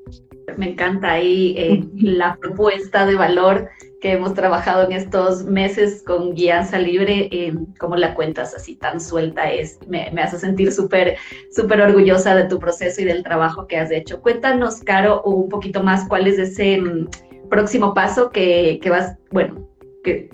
me 0.58 0.72
encanta 0.72 1.12
ahí 1.12 1.56
eh, 1.58 1.84
la 1.96 2.38
propuesta 2.42 3.06
de 3.06 3.16
valor 3.16 3.70
que 4.02 4.14
hemos 4.14 4.34
trabajado 4.34 4.86
en 4.86 4.94
estos 4.94 5.44
meses 5.44 6.04
con 6.06 6.34
Guianza 6.34 6.80
Libre, 6.80 7.28
eh, 7.32 7.54
como 7.80 7.98
la 7.98 8.16
cuentas 8.16 8.56
así 8.56 8.76
tan 8.76 9.02
suelta 9.02 9.52
es, 9.52 9.78
me, 9.88 10.08
hace 10.22 10.40
sentir 10.40 10.72
súper, 10.72 11.18
súper 11.52 11.82
orgullosa 11.82 12.34
de 12.34 12.46
tu 12.46 12.60
proceso 12.60 13.02
y 13.02 13.06
del 13.06 13.24
trabajo 13.24 13.68
que 13.68 13.78
has 13.78 13.92
hecho. 13.92 14.22
Cuéntanos, 14.22 14.82
Caro, 14.82 15.22
un 15.24 15.50
poquito 15.50 15.84
más 15.84 16.08
cuál 16.08 16.28
es 16.28 16.40
ese 16.40 16.80
mm, 16.80 17.10
próximo 17.50 17.94
paso 17.94 18.30
que, 18.30 18.80
que, 18.82 18.90
vas, 18.90 19.18
bueno, 19.32 19.68
que 20.04 20.30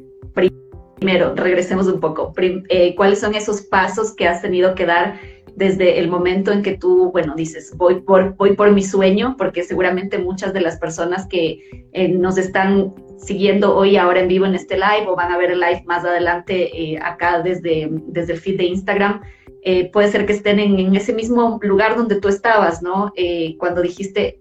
primero, 0.99 1.33
regresemos 1.35 1.87
un 1.87 1.99
poco, 1.99 2.33
eh, 2.37 2.95
cuáles 2.95 3.19
son 3.19 3.35
esos 3.35 3.61
pasos 3.61 4.15
que 4.15 4.27
has 4.27 4.41
tenido 4.41 4.75
que 4.75 4.85
dar 4.85 5.19
desde 5.55 5.99
el 5.99 6.09
momento 6.09 6.51
en 6.51 6.61
que 6.61 6.77
tú, 6.77 7.11
bueno, 7.11 7.33
dices, 7.35 7.73
voy 7.75 8.01
por, 8.01 8.35
voy 8.35 8.55
por 8.55 8.71
mi 8.71 8.83
sueño, 8.83 9.35
porque 9.37 9.63
seguramente 9.63 10.17
muchas 10.17 10.53
de 10.53 10.61
las 10.61 10.77
personas 10.77 11.27
que 11.27 11.59
eh, 11.93 12.09
nos 12.09 12.37
están 12.37 12.93
siguiendo 13.17 13.75
hoy 13.75 13.97
ahora 13.97 14.19
en 14.19 14.27
vivo 14.27 14.45
en 14.45 14.55
este 14.55 14.75
live 14.75 15.07
o 15.07 15.15
van 15.15 15.31
a 15.31 15.37
ver 15.37 15.51
el 15.51 15.59
live 15.59 15.83
más 15.85 16.05
adelante 16.05 16.69
eh, 16.73 16.99
acá 17.01 17.41
desde, 17.41 17.89
desde 18.07 18.33
el 18.33 18.39
feed 18.39 18.57
de 18.57 18.65
Instagram, 18.65 19.21
eh, 19.63 19.89
puede 19.91 20.09
ser 20.09 20.25
que 20.25 20.33
estén 20.33 20.59
en, 20.59 20.95
ese 20.95 21.13
mismo 21.13 21.59
lugar 21.63 21.95
donde 21.95 22.19
tú 22.19 22.27
estabas, 22.27 22.83
¿no? 22.83 23.11
Eh, 23.15 23.55
cuando 23.57 23.81
dijiste, 23.81 24.39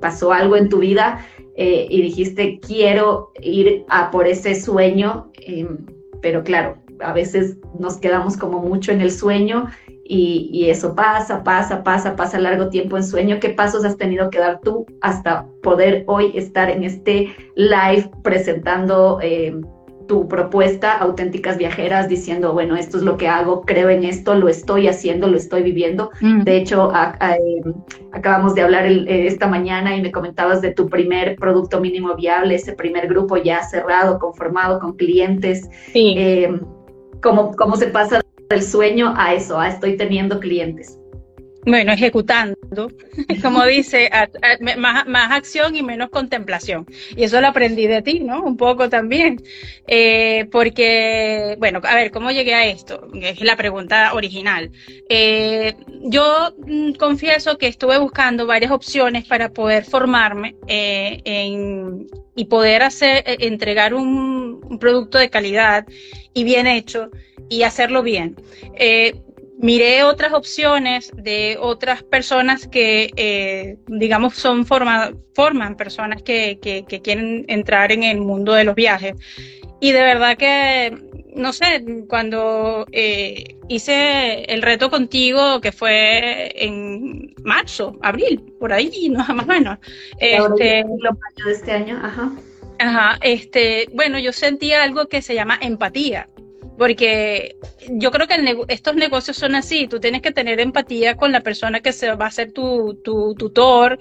pasó 0.00 0.32
algo 0.32 0.56
en 0.56 0.68
tu 0.68 0.78
vida 0.78 1.26
y 1.58 2.02
dijiste, 2.02 2.60
quiero 2.60 3.32
ir 3.40 3.86
a 3.88 4.10
por 4.10 4.26
ese 4.26 4.54
sueño, 4.54 5.32
em, 5.40 5.86
pero 6.20 6.44
claro, 6.44 6.76
a 7.00 7.14
veces 7.14 7.56
nos 7.78 7.96
quedamos 7.96 8.36
como 8.36 8.60
mucho 8.60 8.92
en 8.92 9.00
el 9.00 9.10
sueño 9.10 9.66
y, 10.08 10.68
eso 10.70 10.94
pasa, 10.94 11.42
pasa, 11.42 11.82
pasa, 11.82 12.16
pasa 12.16 12.38
largo 12.38 12.68
tiempo 12.68 12.96
en 12.96 13.04
sueño. 13.04 13.38
¿Qué 13.40 13.50
pasos 13.50 13.84
has 13.84 13.96
tenido 13.96 14.30
que 14.30 14.38
dar 14.38 14.60
tú 14.60 14.86
hasta 15.00 15.46
poder 15.62 16.04
hoy 16.06 16.32
estar 16.34 16.70
en 16.70 16.84
este 16.84 17.34
live 17.54 18.10
presentando 18.22 19.18
eh, 19.22 19.60
tu 20.06 20.28
propuesta, 20.28 20.96
auténticas 20.98 21.58
viajeras, 21.58 22.08
diciendo, 22.08 22.52
bueno, 22.52 22.76
esto 22.76 22.96
es 22.96 23.02
lo 23.02 23.16
que 23.16 23.26
hago, 23.26 23.62
creo 23.62 23.90
en 23.90 24.04
esto, 24.04 24.36
lo 24.36 24.48
estoy 24.48 24.86
haciendo, 24.86 25.26
lo 25.26 25.36
estoy 25.36 25.62
viviendo? 25.62 26.10
Mm. 26.20 26.42
De 26.42 26.56
hecho, 26.56 26.92
eh, 26.92 27.62
acabamos 28.12 28.54
de 28.54 28.62
hablar 28.62 28.86
eh, 28.86 29.26
esta 29.26 29.48
mañana 29.48 29.96
y 29.96 30.02
me 30.02 30.12
comentabas 30.12 30.60
de 30.60 30.72
tu 30.72 30.88
primer 30.88 31.34
producto 31.36 31.80
mínimo 31.80 32.14
viable, 32.14 32.54
ese 32.54 32.72
primer 32.72 33.08
grupo 33.08 33.36
ya 33.36 33.64
cerrado, 33.64 34.18
conformado 34.18 34.78
con 34.78 34.96
clientes. 34.96 35.68
Sí. 35.92 36.46
¿cómo, 37.20 37.56
¿Cómo 37.56 37.76
se 37.76 37.86
pasa 37.86 38.20
del 38.48 38.62
sueño 38.62 39.14
a 39.16 39.34
eso, 39.34 39.58
a 39.58 39.68
estoy 39.68 39.96
teniendo 39.96 40.40
clientes. 40.40 40.98
Bueno, 41.68 41.92
ejecutando, 41.92 42.56
como 43.42 43.64
dice, 43.66 44.08
más, 44.76 45.32
acción 45.32 45.74
y 45.74 45.82
menos 45.82 46.10
contemplación. 46.10 46.86
Y 47.16 47.24
eso 47.24 47.40
lo 47.40 47.48
aprendí 47.48 47.88
de 47.88 48.02
ti, 48.02 48.20
¿no? 48.20 48.44
Un 48.44 48.56
poco 48.56 48.88
también. 48.88 49.42
Eh, 49.88 50.46
porque, 50.52 51.56
bueno, 51.58 51.80
a 51.82 51.96
ver, 51.96 52.12
¿cómo 52.12 52.30
llegué 52.30 52.54
a 52.54 52.66
esto? 52.66 53.08
Es 53.20 53.40
la 53.40 53.56
pregunta 53.56 54.14
original. 54.14 54.70
Eh, 55.08 55.74
yo 56.04 56.54
mm, 56.56 56.92
confieso 56.92 57.58
que 57.58 57.66
estuve 57.66 57.98
buscando 57.98 58.46
varias 58.46 58.70
opciones 58.70 59.26
para 59.26 59.52
poder 59.52 59.84
formarme 59.84 60.54
eh, 60.68 61.20
y 62.36 62.44
poder 62.44 62.84
hacer, 62.84 63.24
entregar 63.26 63.92
un 63.92 64.78
producto 64.78 65.18
de 65.18 65.30
calidad 65.30 65.84
y 66.32 66.44
bien 66.44 66.68
hecho 66.68 67.10
y 67.48 67.62
hacerlo 67.62 68.02
bien. 68.02 68.36
Eh, 68.74 69.14
miré 69.58 70.04
otras 70.04 70.32
opciones 70.32 71.10
de 71.14 71.56
otras 71.60 72.02
personas 72.02 72.68
que, 72.68 73.10
eh, 73.16 73.76
digamos, 73.86 74.34
son 74.34 74.66
forma, 74.66 75.12
forman 75.34 75.76
personas 75.76 76.22
que, 76.22 76.58
que, 76.60 77.00
quieren 77.00 77.44
entrar 77.48 77.92
en 77.92 78.02
el 78.02 78.18
mundo 78.18 78.52
de 78.52 78.64
los 78.64 78.74
viajes. 78.74 79.14
Y 79.80 79.92
de 79.92 80.00
verdad 80.02 80.36
que, 80.36 80.96
no 81.34 81.52
sé, 81.52 81.84
cuando 82.08 82.86
eh, 82.92 83.56
hice 83.68 84.44
el 84.44 84.62
reto 84.62 84.90
contigo, 84.90 85.60
que 85.60 85.72
fue 85.72 86.52
en 86.64 87.34
marzo, 87.44 87.98
abril, 88.02 88.42
por 88.58 88.72
ahí, 88.72 89.08
no 89.10 89.24
más 89.34 89.44
o 89.44 89.48
menos. 89.48 89.78
Este, 90.18 90.84
de 90.84 91.52
este 91.52 91.72
año, 91.72 92.00
ajá. 92.02 92.32
Ajá, 92.78 93.18
este, 93.22 93.88
bueno, 93.94 94.18
yo 94.18 94.32
sentí 94.32 94.72
algo 94.72 95.06
que 95.06 95.22
se 95.22 95.34
llama 95.34 95.58
empatía 95.62 96.28
porque 96.78 97.56
yo 97.88 98.10
creo 98.10 98.26
que 98.26 98.36
estos 98.68 98.96
negocios 98.96 99.36
son 99.36 99.54
así, 99.54 99.86
tú 99.88 100.00
tienes 100.00 100.22
que 100.22 100.32
tener 100.32 100.60
empatía 100.60 101.16
con 101.16 101.32
la 101.32 101.40
persona 101.40 101.80
que 101.80 101.92
se 101.92 102.14
va 102.14 102.26
a 102.26 102.30
ser 102.30 102.52
tu, 102.52 103.00
tutor, 103.02 103.98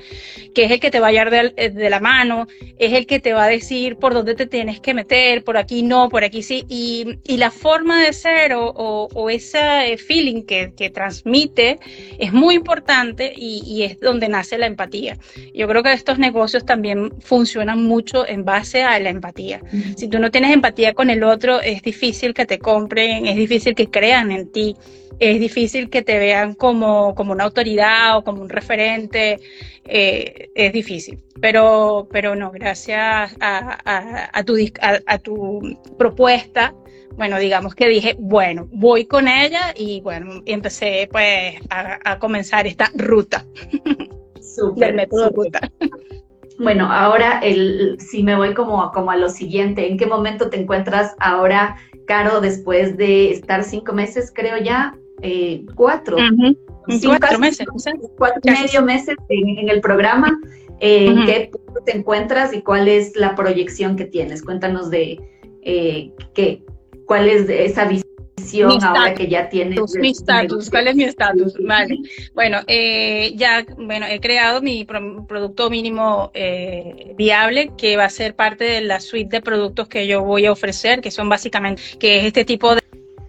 que 0.53 0.65
es 0.65 0.72
el 0.72 0.79
que 0.79 0.91
te 0.91 1.00
va 1.00 1.08
a 1.08 1.12
llevar 1.12 1.53
eh, 1.55 1.70
de, 1.70 1.89
la 1.89 2.00
mano, 2.00 2.48
es 2.77 2.94
el 2.94 3.05
que 3.05 3.20
te 3.20 3.34
va 3.34 3.46
a 3.46 3.48
decir 3.48 3.98
por 3.98 4.13
dónde 4.13 4.36
te 4.36 4.46
tienes 4.46 4.79
que 4.79 4.94
meter, 4.94 5.44
por 5.44 5.58
aquí 5.58 5.84
no, 5.84 6.10
por 6.10 6.24
aquí 6.24 6.41
sí, 6.41 6.65
y, 6.70 7.17
la 7.36 7.51
forma 7.51 8.01
de 8.01 8.13
ser 8.13 8.53
o, 8.55 9.29
ese 9.29 9.98
feeling 9.98 10.44
que, 10.44 10.72
transmite 10.94 11.79
es 12.17 12.32
muy 12.32 12.55
importante 12.55 13.34
y, 13.36 13.62
y, 13.65 13.84
es 13.84 14.00
donde 14.00 14.29
nace 14.29 14.58
la 14.58 14.67
empatía. 14.67 15.17
Yo 15.53 15.67
creo 15.67 15.84
que 15.84 15.91
estos 15.91 16.17
negocios 16.17 16.65
también 16.65 17.12
funcionan 17.20 17.84
mucho 17.84 18.25
en 18.25 18.46
base 18.46 18.84
a 18.84 18.98
la 19.00 19.10
empatía. 19.10 19.62
Si 19.98 20.08
tú 20.08 20.20
no 20.20 20.32
tienes 20.32 20.53
empatía 20.53 20.94
con 20.94 21.10
el 21.10 21.24
otro, 21.24 21.60
es 21.60 21.82
difícil 21.82 22.34
que 22.34 22.46
te 22.46 22.60
compren, 22.65 23.27
es 23.27 23.36
difícil 23.36 23.75
que 23.75 23.91
crean 23.91 24.31
en 24.31 24.51
ti, 24.51 24.75
es 25.19 25.39
difícil 25.39 25.88
que 25.91 26.01
te 26.01 26.17
vean 26.17 26.55
como, 26.55 27.13
como 27.13 27.31
una 27.31 27.43
autoridad 27.43 28.17
o 28.17 28.24
como 28.24 28.41
un 28.41 28.50
referente, 28.50 29.39
eh, 29.84 30.50
es 30.55 30.74
difícil. 30.74 31.24
Pero, 31.39 32.07
pero 32.12 32.36
no, 32.36 32.50
gracias 32.50 33.36
a, 33.39 34.43
tu, 34.43 34.55
a, 35.05 35.17
tu 35.19 35.79
propuesta, 36.00 36.74
bueno, 37.15 37.38
digamos 37.38 37.75
que 37.75 37.88
dije, 37.88 38.15
bueno, 38.17 38.67
voy 38.72 39.05
con 39.05 39.27
ella 39.27 39.72
y 39.75 40.01
bueno, 40.01 40.41
empecé 40.48 41.07
pues 41.12 41.57
a, 41.69 42.17
comenzar 42.17 42.65
esta 42.65 42.89
ruta 42.95 43.45
del 44.75 44.95
método 44.95 45.29
ruta. 45.29 45.72
Bueno, 46.58 46.92
ahora 46.92 47.40
el, 47.40 47.98
si 48.00 48.24
me 48.24 48.36
voy 48.36 48.54
como, 48.54 48.92
como 48.92 49.12
a 49.12 49.18
lo 49.18 49.30
siguiente, 49.30 49.90
¿en 49.90 49.98
qué 49.98 50.06
momento 50.06 50.50
te 50.50 50.60
encuentras 50.60 51.16
ahora 51.20 51.76
Caro, 52.06 52.40
después 52.40 52.98
de 52.98 53.32
estar 53.32 53.64
cinco 53.64 53.94
meses, 53.94 54.32
creo 54.34 54.58
ya, 54.58 54.96
eh, 55.22 55.66
cuatro. 55.76 56.18
cuatro 57.04 57.40
meses. 57.40 57.68
Cuatro 58.18 58.42
y 58.44 58.52
medio 58.52 58.82
meses 58.84 59.16
en, 59.30 59.70
el 59.70 59.82
programa. 59.82 60.40
Eh, 60.80 61.08
¿En 61.08 61.26
qué 61.26 61.50
punto 61.52 61.82
te 61.84 61.98
encuentras 61.98 62.54
y 62.54 62.62
cuál 62.62 62.88
es 62.88 63.16
la 63.16 63.34
proyección 63.34 63.96
que 63.96 64.06
tienes? 64.06 64.44
Cuéntanos 64.44 64.92
de 64.92 65.20
eh, 65.64 66.12
qué, 66.36 66.64
cuál 67.06 67.28
es 67.28 67.50
esa 67.50 67.86
visión 67.86 68.06
ahora 68.82 69.13
que 69.13 69.27
ya 69.27 69.50
tienes. 69.50 69.96
Mi 69.96 70.10
estatus, 70.10 70.70
¿cuál 70.70 70.88
es 70.88 70.96
mi 70.96 71.04
estatus? 71.04 71.56
Vale. 71.65 71.98
Bueno, 72.34 72.60
eh, 72.68 73.34
ya, 73.36 73.65
bueno, 73.77 74.06
he 74.08 74.20
creado 74.20 74.62
mi 74.62 74.86
producto 74.86 75.70
mínimo 75.70 76.32
eh, 76.34 77.13
viable, 77.18 77.72
que 77.77 77.98
va 77.98 78.06
a 78.06 78.10
ser 78.10 78.36
parte 78.36 78.63
de 78.63 78.82
la 78.82 79.00
suite 79.00 79.38
de 79.38 79.42
productos 79.42 79.88
que 79.88 80.08
yo 80.08 80.24
voy 80.24 80.46
a 80.46 80.51
ofrecer, 80.51 81.01
que 81.01 81.12
son 81.12 81.30
básicamente, 81.30 81.82
que 82.00 82.20
es 82.20 82.25
este 82.25 82.46
tipo 82.46 82.75
de, 82.75 82.84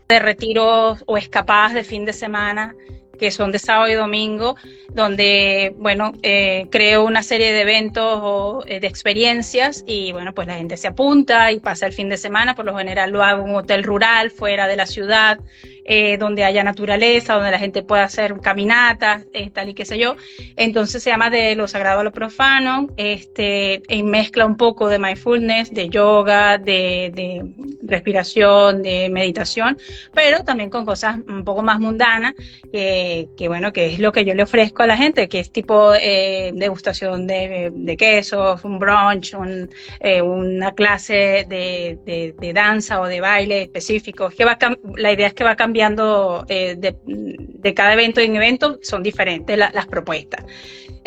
de 0.08 0.18
retiros 0.18 1.02
o 1.06 1.16
escapadas 1.16 1.74
de 1.74 1.84
fin 1.84 2.04
de 2.04 2.12
semana 2.12 2.74
que 3.16 3.30
son 3.30 3.52
de 3.52 3.58
sábado 3.58 3.90
y 3.90 3.94
domingo, 3.94 4.56
donde, 4.92 5.74
bueno, 5.78 6.12
eh, 6.22 6.66
creo 6.70 7.04
una 7.04 7.22
serie 7.22 7.52
de 7.52 7.60
eventos 7.62 8.20
o 8.22 8.64
eh, 8.66 8.80
de 8.80 8.86
experiencias 8.86 9.84
y, 9.86 10.12
bueno, 10.12 10.32
pues 10.32 10.46
la 10.46 10.54
gente 10.54 10.76
se 10.76 10.88
apunta 10.88 11.52
y 11.52 11.60
pasa 11.60 11.86
el 11.86 11.92
fin 11.92 12.08
de 12.08 12.16
semana, 12.16 12.54
por 12.54 12.64
lo 12.64 12.76
general 12.76 13.10
lo 13.10 13.22
hago 13.22 13.44
en 13.44 13.50
un 13.50 13.56
hotel 13.56 13.82
rural, 13.84 14.30
fuera 14.30 14.66
de 14.68 14.76
la 14.76 14.86
ciudad, 14.86 15.38
eh, 15.88 16.18
donde 16.18 16.42
haya 16.42 16.64
naturaleza, 16.64 17.34
donde 17.34 17.52
la 17.52 17.60
gente 17.60 17.82
pueda 17.84 18.02
hacer 18.02 18.34
caminatas, 18.40 19.24
eh, 19.32 19.50
tal 19.50 19.68
y 19.68 19.74
qué 19.74 19.84
sé 19.84 19.98
yo. 19.98 20.16
Entonces 20.56 21.00
se 21.00 21.10
llama 21.10 21.30
de 21.30 21.54
lo 21.54 21.68
sagrado 21.68 22.00
a 22.00 22.04
lo 22.04 22.10
profano, 22.10 22.88
este, 22.96 23.82
en 23.88 24.06
mezcla 24.06 24.44
un 24.44 24.56
poco 24.56 24.88
de 24.88 24.98
mindfulness, 24.98 25.72
de 25.72 25.88
yoga, 25.88 26.58
de, 26.58 27.12
de 27.14 27.44
respiración, 27.82 28.82
de 28.82 29.08
meditación, 29.10 29.78
pero 30.12 30.42
también 30.42 30.70
con 30.70 30.84
cosas 30.84 31.18
un 31.28 31.44
poco 31.44 31.62
más 31.62 31.78
mundanas, 31.78 32.34
que, 32.72 33.28
que 33.36 33.46
bueno, 33.46 33.72
que 33.72 33.86
es 33.86 34.00
lo 34.00 34.10
que 34.10 34.24
yo 34.24 34.34
le 34.34 34.42
ofrezco 34.42 34.82
a 34.82 34.88
la 34.88 34.96
gente, 34.96 35.28
que 35.28 35.38
es 35.38 35.52
tipo 35.52 35.94
eh, 35.94 36.50
degustación 36.52 37.28
de, 37.28 37.70
de, 37.72 37.96
quesos, 37.96 38.64
un 38.64 38.80
brunch, 38.80 39.34
un, 39.34 39.70
eh, 40.00 40.20
una 40.20 40.72
clase 40.72 41.46
de, 41.48 41.98
de, 42.04 42.34
de, 42.36 42.52
danza 42.52 43.00
o 43.00 43.06
de 43.06 43.20
baile 43.20 43.62
específico. 43.62 44.30
Que 44.30 44.44
va 44.44 44.58
la 44.96 45.12
idea 45.12 45.28
es 45.28 45.34
que 45.34 45.44
va 45.44 45.52
a 45.52 45.56
cambiar 45.56 45.75
cambiando 45.76 46.46
eh, 46.48 46.74
de, 46.78 47.74
cada 47.74 47.92
evento 47.92 48.20
en 48.20 48.34
evento, 48.34 48.78
son 48.82 49.02
diferentes 49.02 49.58
las 49.58 49.86
propuestas. 49.86 50.42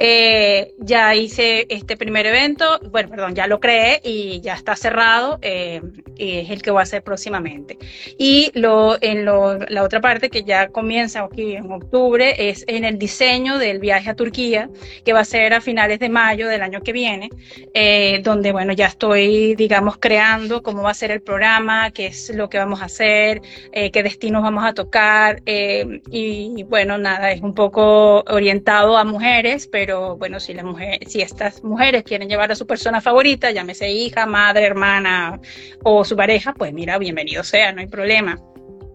Eh, 0.01 0.75
ya 0.77 1.13
hice 1.13 1.65
este 1.67 1.97
primer 1.97 2.25
evento, 2.25 2.79
bueno, 2.89 3.09
perdón, 3.09 3.35
ya 3.35 3.47
lo 3.47 3.59
creé 3.59 3.99
y 4.01 4.39
ya 4.39 4.53
está 4.53 4.77
cerrado 4.77 5.39
eh, 5.41 5.81
y 6.15 6.37
es 6.37 6.49
el 6.51 6.61
que 6.61 6.71
voy 6.71 6.79
a 6.79 6.83
hacer 6.83 7.03
próximamente. 7.03 7.77
Y 8.17 8.49
lo, 8.53 8.97
en 9.01 9.25
lo, 9.25 9.57
la 9.57 9.83
otra 9.83 9.99
parte 9.99 10.29
que 10.29 10.43
ya 10.45 10.69
comienza 10.69 11.23
aquí 11.23 11.53
en 11.57 11.69
octubre 11.69 12.49
es 12.49 12.63
en 12.67 12.85
el 12.85 12.97
diseño 12.97 13.57
del 13.57 13.79
viaje 13.79 14.09
a 14.09 14.15
Turquía, 14.15 14.69
que 15.03 15.11
va 15.11 15.19
a 15.19 15.25
ser 15.25 15.53
a 15.53 15.59
finales 15.59 15.99
de 15.99 16.07
mayo 16.07 16.47
del 16.47 16.61
año 16.61 16.79
que 16.81 16.93
viene, 16.93 17.29
eh, 17.73 18.21
donde, 18.23 18.53
bueno, 18.53 18.71
ya 18.71 18.87
estoy, 18.87 19.55
digamos, 19.55 19.97
creando 19.97 20.63
cómo 20.63 20.81
va 20.83 20.91
a 20.91 20.93
ser 20.93 21.11
el 21.11 21.21
programa, 21.21 21.91
qué 21.91 22.07
es 22.07 22.33
lo 22.33 22.47
que 22.49 22.57
vamos 22.57 22.81
a 22.81 22.85
hacer, 22.85 23.41
qué 23.73 24.03
destinos 24.03 24.43
vamos 24.43 24.63
a 24.63 24.73
tocar 24.73 25.41
y, 25.45 26.59
y 26.59 26.63
bueno, 26.63 26.97
nada, 26.97 27.31
es 27.33 27.41
un 27.41 27.53
poco 27.53 28.23
orientado 28.27 28.97
a 28.97 29.03
mujeres, 29.03 29.67
pero 29.67 29.88
pero 29.89 30.17
bueno, 30.17 30.39
si, 30.39 30.53
la 30.53 30.63
mujer, 30.63 30.99
si 31.07 31.19
estas 31.19 31.63
mujeres 31.63 32.03
quieren 32.03 32.29
llevar 32.29 32.51
a 32.51 32.55
su 32.55 32.67
persona 32.67 33.01
favorita, 33.01 33.49
llámese 33.49 33.89
hija, 33.89 34.27
madre, 34.27 34.63
hermana 34.67 35.39
o 35.83 36.05
su 36.05 36.15
pareja, 36.15 36.53
pues 36.53 36.71
mira, 36.73 36.99
bienvenido 36.99 37.43
sea, 37.43 37.71
no 37.71 37.81
hay 37.81 37.87
problema. 37.87 38.39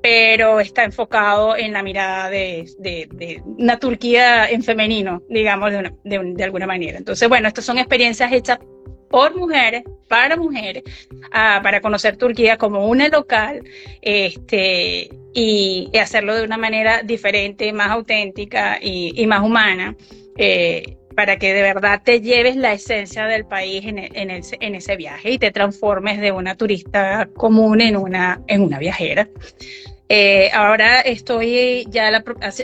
Pero 0.01 0.61
está 0.61 0.85
enfocado 0.85 1.57
en 1.57 1.73
la 1.73 1.83
mirada 1.83 2.31
de, 2.31 2.71
de, 2.79 3.43
una 3.45 3.81
Turquía 3.81 4.49
en 4.49 4.63
femenino, 4.63 5.21
digamos, 5.29 5.73
de, 5.73 5.91
de, 6.05 6.45
alguna 6.45 6.69
manera. 6.69 6.97
Entonces, 6.97 7.29
bueno, 7.29 7.49
estas 7.49 7.65
son 7.65 7.79
experiencias 7.79 8.31
hechas 8.31 8.61
por 9.15 9.37
mujeres, 9.37 9.85
para 10.09 10.37
mujeres, 10.37 10.83
ah, 11.33 11.61
para 11.63 11.81
conocer 11.81 12.17
Turquía 12.17 12.57
como 12.57 12.89
una 12.89 13.09
local 13.09 13.63
este, 14.03 15.09
y, 15.33 15.91
hacerlo 15.97 16.35
de 16.35 16.45
una 16.45 16.57
manera 16.57 17.03
diferente, 17.03 17.73
más 17.73 17.91
auténtica 17.91 18.79
y, 18.81 19.27
más 19.27 19.43
humana. 19.43 19.97
Eh, 20.37 20.97
para 21.15 21.37
que 21.37 21.55
de 21.55 21.63
verdad 21.63 22.03
te 22.05 22.21
lleves 22.21 22.57
la 22.57 22.73
esencia 22.73 23.27
del 23.27 23.47
país 23.47 23.85
en, 23.85 23.99
en, 23.99 24.75
ese 24.75 24.97
viaje 24.97 25.31
y 25.31 25.39
te 25.39 25.53
transformes 25.53 26.21
de 26.21 26.33
una 26.33 26.57
turista 26.57 27.29
común 27.37 27.81
en 27.81 27.97
una, 27.97 28.43
en 28.49 28.63
una 28.63 28.79
viajera. 28.79 29.29
Eh, 30.09 30.51
ahora 30.53 31.01
estoy 31.01 31.87
ya 31.89 32.11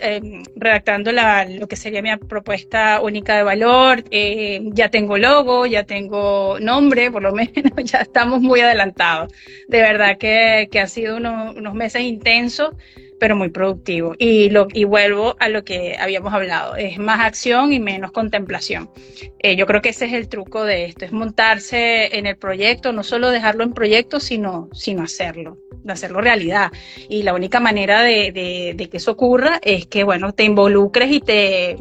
eh, 0.03 0.43
redactando 0.57 1.11
la, 1.11 1.47
lo 1.47 1.67
que 1.69 1.77
sería 1.77 2.03
mi 2.03 2.15
propuesta 2.17 3.01
única 3.01 3.37
de 3.37 3.43
valor. 3.43 4.05
Eh, 4.11 4.61
ya 4.73 4.91
tengo 4.91 5.17
logo, 5.17 5.67
ya 5.67 5.85
tengo 5.85 6.59
nombre, 6.61 7.11
por 7.11 7.23
lo 7.23 7.33
menos 7.35 7.53
ya 7.85 8.01
estamos 8.01 8.41
muy 8.41 8.61
adelantados. 8.61 9.33
De 9.69 9.81
verdad 9.81 10.19
que, 10.19 10.69
que 10.71 10.81
ha 10.81 10.87
sido 10.87 11.17
unos 11.17 11.75
meses 11.75 12.03
intensos 12.03 12.75
pero 13.21 13.37
muy 13.37 13.51
productivo. 13.51 14.17
Y, 14.19 14.51
y 14.73 14.85
vuelvo 14.85 15.37
a 15.39 15.49
lo 15.49 15.63
que 15.63 15.97
habíamos 16.01 16.33
hablado, 16.33 16.75
es 16.75 16.99
más 16.99 17.21
acción 17.21 17.73
y 17.73 17.79
menos 17.79 18.11
contemplación. 18.11 18.91
Eh, 19.39 19.55
yo 19.55 19.67
creo 19.67 19.83
que 19.83 19.91
ese 19.91 20.07
es 20.07 20.15
el 20.15 20.29
truco 20.29 20.65
de 20.65 20.87
esto, 20.87 21.05
es 21.05 21.13
montarse 21.13 22.17
en 22.17 22.27
el 22.27 22.37
proyecto, 22.37 22.93
no 22.93 23.05
solo 23.05 23.31
dejarlo 23.31 23.63
en 23.63 23.75
proyecto, 23.75 24.19
sino, 24.19 24.69
sino 24.73 25.03
hacerlo, 25.03 25.59
de 25.83 25.93
hacerlo 25.93 26.21
realidad. 26.21 26.71
Y 27.09 27.23
la 27.23 27.35
única 27.35 27.61
manera 27.61 28.03
de, 28.03 28.33
de, 28.77 28.89
que 28.89 28.97
eso 28.97 29.13
ocurra 29.13 29.59
es 29.63 29.87
que, 29.87 30.05
bueno, 30.05 30.33
te 30.33 30.45
involucres 30.45 31.11
y 31.11 31.21
te, 31.21 31.77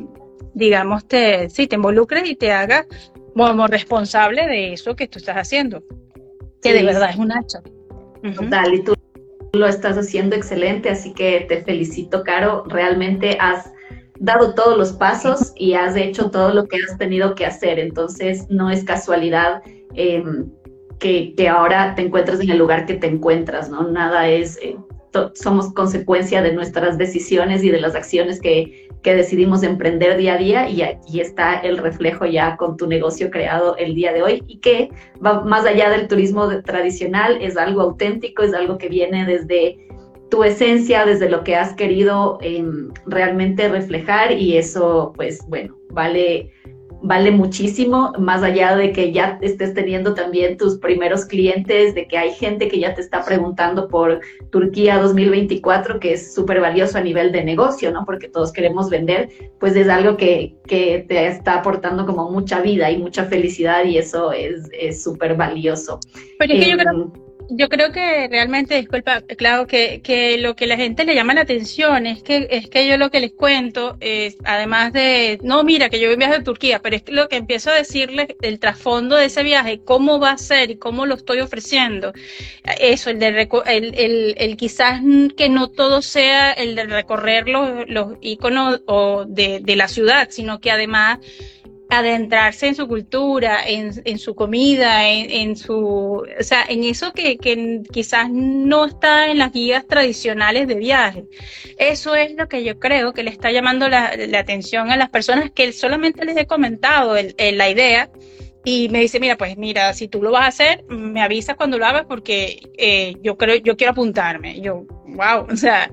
digamos, 0.54 1.08
te, 1.08 1.50
sí, 1.50 1.68
te 1.68 1.76
involucres 1.76 2.30
y 2.30 2.36
te 2.36 2.52
hagas 2.52 2.86
como 3.36 3.68
responsable 3.68 4.48
de 4.48 4.74
eso 4.74 4.96
que 4.96 5.08
tú 5.08 5.20
estás 5.20 5.38
haciendo, 5.38 5.84
que 6.62 6.74
de 6.74 6.84
verdad 6.84 7.12
es 7.12 7.16
un 7.16 7.32
hacha. 7.32 7.62
Total, 8.36 8.74
y 8.74 8.84
tú 8.84 8.94
lo 9.54 9.66
estás 9.66 9.98
haciendo 9.98 10.36
excelente, 10.36 10.90
así 10.90 11.14
que 11.14 11.46
te 11.48 11.64
felicito, 11.64 12.24
Caro. 12.24 12.66
Realmente 12.68 13.38
has 13.40 13.72
dado 14.20 14.54
todos 14.54 14.78
los 14.78 14.92
pasos 14.94 15.54
y 15.56 15.74
has 15.74 15.96
hecho 15.96 16.30
todo 16.30 16.54
lo 16.54 16.68
que 16.68 16.78
has 16.78 16.98
tenido 16.98 17.34
que 17.36 17.46
hacer. 17.46 17.80
Entonces, 17.80 18.46
no 18.50 18.70
es 18.70 18.84
casualidad 18.84 19.62
em, 19.94 20.52
que, 21.00 21.34
ahora 21.50 21.96
te 21.96 22.04
encuentres 22.04 22.40
en 22.42 22.50
el 22.50 22.58
lugar 22.58 22.86
que 22.86 22.96
te 22.96 23.08
encuentras, 23.08 23.70
¿no? 23.70 23.88
Nada 23.88 24.28
es, 24.28 24.60
eh, 24.62 24.78
somos 25.34 25.74
consecuencia 25.74 26.42
de 26.42 26.54
nuestras 26.54 26.98
decisiones 26.98 27.64
y 27.64 27.70
de 27.70 27.82
las 27.82 27.96
acciones 27.96 28.40
que, 28.40 28.90
que 29.02 29.16
decidimos 29.16 29.64
emprender 29.64 30.18
día 30.18 30.34
a 30.34 30.38
día 30.38 30.70
y 30.70 30.82
aquí 30.82 31.22
está 31.22 31.56
el 31.60 31.78
reflejo 31.78 32.26
ya 32.26 32.58
con 32.58 32.76
tu 32.76 32.86
negocio 32.86 33.32
creado 33.32 33.78
el 33.78 33.96
día 33.96 34.12
de 34.12 34.22
hoy 34.22 34.44
y 34.48 34.60
que 34.60 34.90
va 35.26 35.44
más 35.46 35.66
allá 35.66 35.90
del 35.90 36.08
turismo 36.08 36.48
tradicional, 36.64 37.38
es 37.42 37.58
algo 37.58 37.82
auténtico, 37.82 38.44
es 38.44 38.54
algo 38.54 38.78
que 38.78 38.90
viene 38.90 39.26
desde 39.26 39.78
tu 40.30 40.44
esencia, 40.44 41.06
desde 41.06 41.30
lo 41.30 41.44
que 41.44 41.56
has 41.56 41.74
querido 41.74 42.38
em, 42.42 42.92
realmente 43.08 43.68
reflejar 43.68 44.34
y 44.34 44.58
eso 44.58 45.14
pues 45.16 45.40
bueno, 45.48 45.76
vale 45.92 46.52
vale 47.02 47.32
muchísimo, 47.32 48.14
más 48.20 48.44
allá 48.44 48.76
de 48.76 48.92
que 48.92 49.12
ya 49.12 49.38
estés 49.42 49.74
teniendo 49.74 50.14
también 50.14 50.58
tus 50.58 50.78
primeros 50.78 51.26
clientes, 51.26 51.96
de 51.96 52.08
que 52.08 52.18
hay 52.18 52.32
gente 52.34 52.68
que 52.68 52.80
ya 52.80 52.94
te 52.94 53.02
está 53.02 53.24
preguntando 53.24 53.88
por 53.88 54.20
Turquía 54.52 55.00
2024, 55.00 56.00
que 56.00 56.14
es 56.14 56.34
súper 56.34 56.62
valioso 56.62 56.98
a 56.98 57.02
nivel 57.02 57.32
de 57.32 57.44
negocio, 57.44 57.92
¿no? 57.92 58.06
Porque 58.06 58.28
todos 58.28 58.52
queremos 58.52 58.90
vender, 58.90 59.30
pues 59.60 59.76
es 59.76 59.90
algo 59.90 60.18
que, 60.18 60.56
que 60.68 61.06
te 61.08 61.28
está 61.28 61.60
aportando 61.60 62.06
como 62.06 62.30
mucha 62.30 62.62
vida 62.62 62.92
y 62.92 62.98
mucha 62.98 63.26
felicidad 63.26 63.86
y 63.86 63.98
eso 63.98 64.32
es 64.32 65.04
súper 65.04 65.36
valioso. 65.36 66.00
Pero 66.38 66.54
es 66.54 66.64
que 66.64 66.72
yo 66.72 66.78
creo 66.78 66.92
em, 66.92 67.29
yo 67.50 67.70
creo 67.70 67.92
que 67.92 68.28
realmente, 68.28 68.76
disculpa, 68.76 69.22
claro, 69.22 69.68
que, 69.68 70.02
que, 70.02 70.38
lo 70.38 70.56
que 70.56 70.68
la 70.68 70.78
gente 70.78 71.04
le 71.04 71.16
llama 71.16 71.34
la 71.34 71.42
atención 71.42 72.06
es 72.06 72.22
que, 72.22 72.48
es 72.52 72.70
que 72.70 72.88
yo 72.88 72.98
lo 72.98 73.10
que 73.10 73.20
les 73.20 73.32
cuento 73.32 73.98
es, 74.00 74.38
además 74.44 74.94
de, 74.94 75.40
no, 75.42 75.64
mira, 75.64 75.90
que 75.90 76.00
yo 76.00 76.16
viaje 76.16 76.36
a 76.36 76.44
Turquía, 76.44 76.80
pero 76.80 76.96
es 76.96 77.04
lo 77.08 77.28
que 77.28 77.38
empiezo 77.38 77.72
a 77.72 77.76
decirles, 77.76 78.28
el 78.42 78.60
trasfondo 78.60 79.16
de 79.16 79.26
ese 79.26 79.44
viaje, 79.44 79.82
cómo 79.84 80.20
va 80.20 80.32
a 80.32 80.38
ser 80.38 80.72
y 80.72 80.78
cómo 80.78 81.06
lo 81.06 81.16
estoy 81.16 81.40
ofreciendo. 81.40 82.14
Eso, 82.80 83.10
el 83.10 83.20
de, 83.20 83.50
el, 83.66 83.96
el, 83.96 84.36
el 84.38 84.58
quizás 84.58 85.02
que 85.36 85.50
no 85.50 85.70
todo 85.70 86.02
sea 86.02 86.52
el 86.52 86.76
de 86.76 86.86
recorrer 86.86 87.48
los, 87.48 87.88
los 87.88 88.18
iconos 88.22 88.82
o 88.86 89.26
de, 89.26 89.60
de 89.62 89.76
la 89.76 89.88
ciudad, 89.88 90.28
sino 90.30 90.60
que 90.60 90.72
además 90.72 91.20
adentrarse 91.90 92.68
en 92.68 92.76
su 92.76 92.88
cultura, 92.88 93.62
en, 93.66 94.20
su 94.20 94.36
comida, 94.36 95.10
en, 95.10 95.56
su, 95.56 96.24
o 96.40 96.44
sea, 96.44 96.64
en 96.70 96.84
eso 96.84 97.12
que, 97.14 97.38
quizás 97.92 98.30
no 98.30 98.86
está 98.86 99.32
en 99.32 99.40
las 99.40 99.52
guías 99.52 99.88
tradicionales 99.88 100.68
de 100.68 100.76
viaje. 100.76 101.26
Eso 101.80 102.16
es 102.16 102.36
lo 102.36 102.48
que 102.48 102.64
yo 102.64 102.80
creo 102.80 103.12
que 103.14 103.24
le 103.24 103.32
está 103.32 103.52
llamando 103.52 103.90
la, 103.90 104.12
atención 104.38 104.92
a 104.92 104.98
las 104.98 105.10
personas 105.10 105.50
que 105.52 105.74
solamente 105.74 106.26
les 106.26 106.38
he 106.38 106.46
comentado 106.46 107.16
la 107.16 107.70
idea 107.70 108.10
y 108.64 108.90
me 108.90 109.00
dice, 109.00 109.20
mira, 109.20 109.36
pues 109.36 109.58
mira, 109.58 109.94
si 109.94 110.08
tú 110.08 110.22
lo 110.22 110.32
vas 110.32 110.44
a 110.44 110.48
hacer, 110.48 110.84
me 110.90 111.24
avisas 111.24 111.56
cuando 111.56 111.80
lo 111.80 111.86
hagas 111.86 112.06
porque 112.08 112.70
eh, 112.78 113.16
yo 113.24 113.36
creo, 113.38 113.56
yo 113.56 113.76
quiero 113.76 113.92
apuntarme. 113.92 114.62
yo, 114.62 114.86
wow, 115.16 115.48
o 115.52 115.56
sea, 115.56 115.92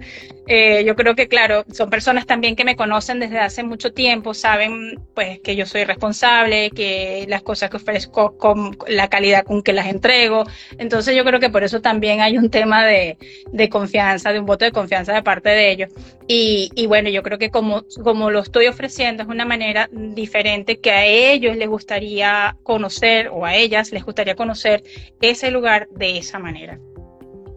eh, 0.48 0.84
yo 0.84 0.94
creo 0.94 1.16
que, 1.16 1.26
claro, 1.26 1.64
son 1.72 1.90
personas 1.90 2.24
también 2.24 2.54
que 2.54 2.64
me 2.64 2.76
conocen 2.76 3.18
desde 3.18 3.40
hace 3.40 3.64
mucho 3.64 3.92
tiempo, 3.92 4.32
saben 4.32 5.00
pues 5.14 5.40
que 5.40 5.56
yo 5.56 5.66
soy 5.66 5.84
responsable, 5.84 6.70
que 6.70 7.26
las 7.28 7.42
cosas 7.42 7.68
que 7.68 7.78
ofrezco 7.78 8.38
con 8.38 8.76
la 8.86 9.08
calidad 9.08 9.44
con 9.44 9.62
que 9.62 9.72
las 9.72 9.88
entrego. 9.88 10.44
Entonces 10.78 11.16
yo 11.16 11.24
creo 11.24 11.40
que 11.40 11.50
por 11.50 11.64
eso 11.64 11.80
también 11.80 12.20
hay 12.20 12.38
un 12.38 12.48
tema 12.50 12.86
de, 12.86 13.18
de 13.50 13.68
confianza, 13.68 14.32
de 14.32 14.38
un 14.38 14.46
voto 14.46 14.64
de 14.64 14.72
confianza 14.72 15.12
de 15.12 15.22
parte 15.22 15.48
de 15.48 15.72
ellos. 15.72 15.90
Y, 16.28 16.70
y, 16.74 16.86
bueno, 16.86 17.08
yo 17.08 17.22
creo 17.22 17.38
que 17.38 17.50
como, 17.50 17.84
como 18.02 18.30
lo 18.30 18.40
estoy 18.40 18.66
ofreciendo 18.66 19.22
es 19.22 19.28
una 19.28 19.44
manera 19.44 19.88
diferente 19.92 20.80
que 20.80 20.90
a 20.90 21.04
ellos 21.04 21.56
les 21.56 21.68
gustaría 21.68 22.56
conocer 22.62 23.28
o 23.28 23.44
a 23.44 23.54
ellas 23.54 23.92
les 23.92 24.04
gustaría 24.04 24.34
conocer 24.36 24.82
ese 25.20 25.50
lugar 25.50 25.88
de 25.90 26.18
esa 26.18 26.38
manera. 26.38 26.78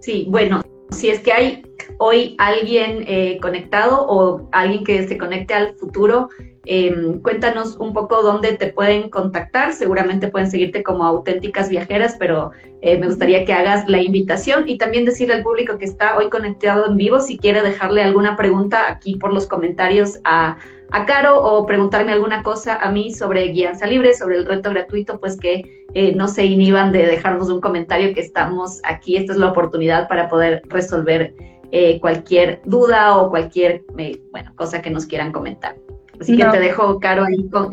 Sí, 0.01 0.25
bueno, 0.29 0.63
si 0.91 1.09
es 1.09 1.19
que 1.19 1.31
hay 1.31 1.63
hoy 1.97 2.35
alguien 2.37 3.03
eh, 3.07 3.37
conectado 3.41 4.05
o 4.07 4.47
alguien 4.51 4.83
que 4.83 5.07
se 5.07 5.17
conecte 5.17 5.53
al 5.53 5.75
futuro, 5.75 6.29
em, 6.65 7.19
cuéntanos 7.21 7.77
un 7.77 7.93
poco 7.93 8.21
dónde 8.21 8.53
te 8.53 8.67
pueden 8.67 9.09
contactar. 9.09 9.73
Seguramente 9.73 10.29
pueden 10.29 10.49
seguirte 10.49 10.83
como 10.83 11.03
auténticas 11.05 11.69
viajeras, 11.69 12.15
pero 12.17 12.51
eh, 12.81 12.97
me 12.97 13.07
gustaría 13.07 13.45
que 13.45 13.53
hagas 13.53 13.87
la 13.87 14.01
invitación 14.01 14.67
y 14.67 14.77
también 14.77 15.05
decirle 15.05 15.35
al 15.35 15.43
público 15.43 15.77
que 15.77 15.85
está 15.85 16.17
hoy 16.17 16.29
conectado 16.29 16.87
en 16.87 16.97
vivo 16.97 17.19
si 17.19 17.37
quiere 17.37 17.61
dejarle 17.61 18.03
alguna 18.03 18.35
pregunta 18.35 18.89
aquí 18.89 19.15
por 19.15 19.33
los 19.33 19.47
comentarios 19.47 20.19
a 20.23 20.57
a 20.91 21.05
Caro 21.05 21.41
o 21.43 21.65
preguntarme 21.65 22.11
alguna 22.11 22.43
cosa 22.43 22.75
a 22.75 22.91
mí 22.91 23.13
sobre 23.13 23.47
Guianza 23.49 23.85
Libre, 23.85 24.13
sobre 24.13 24.37
el 24.37 24.45
reto 24.45 24.69
gratuito, 24.69 25.19
pues 25.19 25.37
que 25.37 25.85
eh, 25.93 26.13
no 26.15 26.27
se 26.27 26.45
inhiban 26.45 26.91
de 26.91 27.05
dejarnos 27.05 27.49
un 27.49 27.61
comentario 27.61 28.13
que 28.13 28.21
estamos 28.21 28.81
aquí. 28.83 29.17
Esta 29.17 29.33
es 29.33 29.39
la 29.39 29.49
oportunidad 29.49 30.07
para 30.07 30.27
poder 30.29 30.61
resolver 30.67 31.33
eh, 31.71 31.99
cualquier 31.99 32.61
duda 32.65 33.17
o 33.17 33.29
cualquier 33.29 33.83
eh, 33.97 34.19
bueno, 34.31 34.51
cosa 34.55 34.81
que 34.81 34.89
nos 34.89 35.05
quieran 35.05 35.31
comentar. 35.31 35.75
Así 36.19 36.35
que 36.35 36.43
te 36.43 36.59
dejo, 36.59 36.99
Caro, 36.99 37.23
ahí 37.23 37.49
con, 37.49 37.69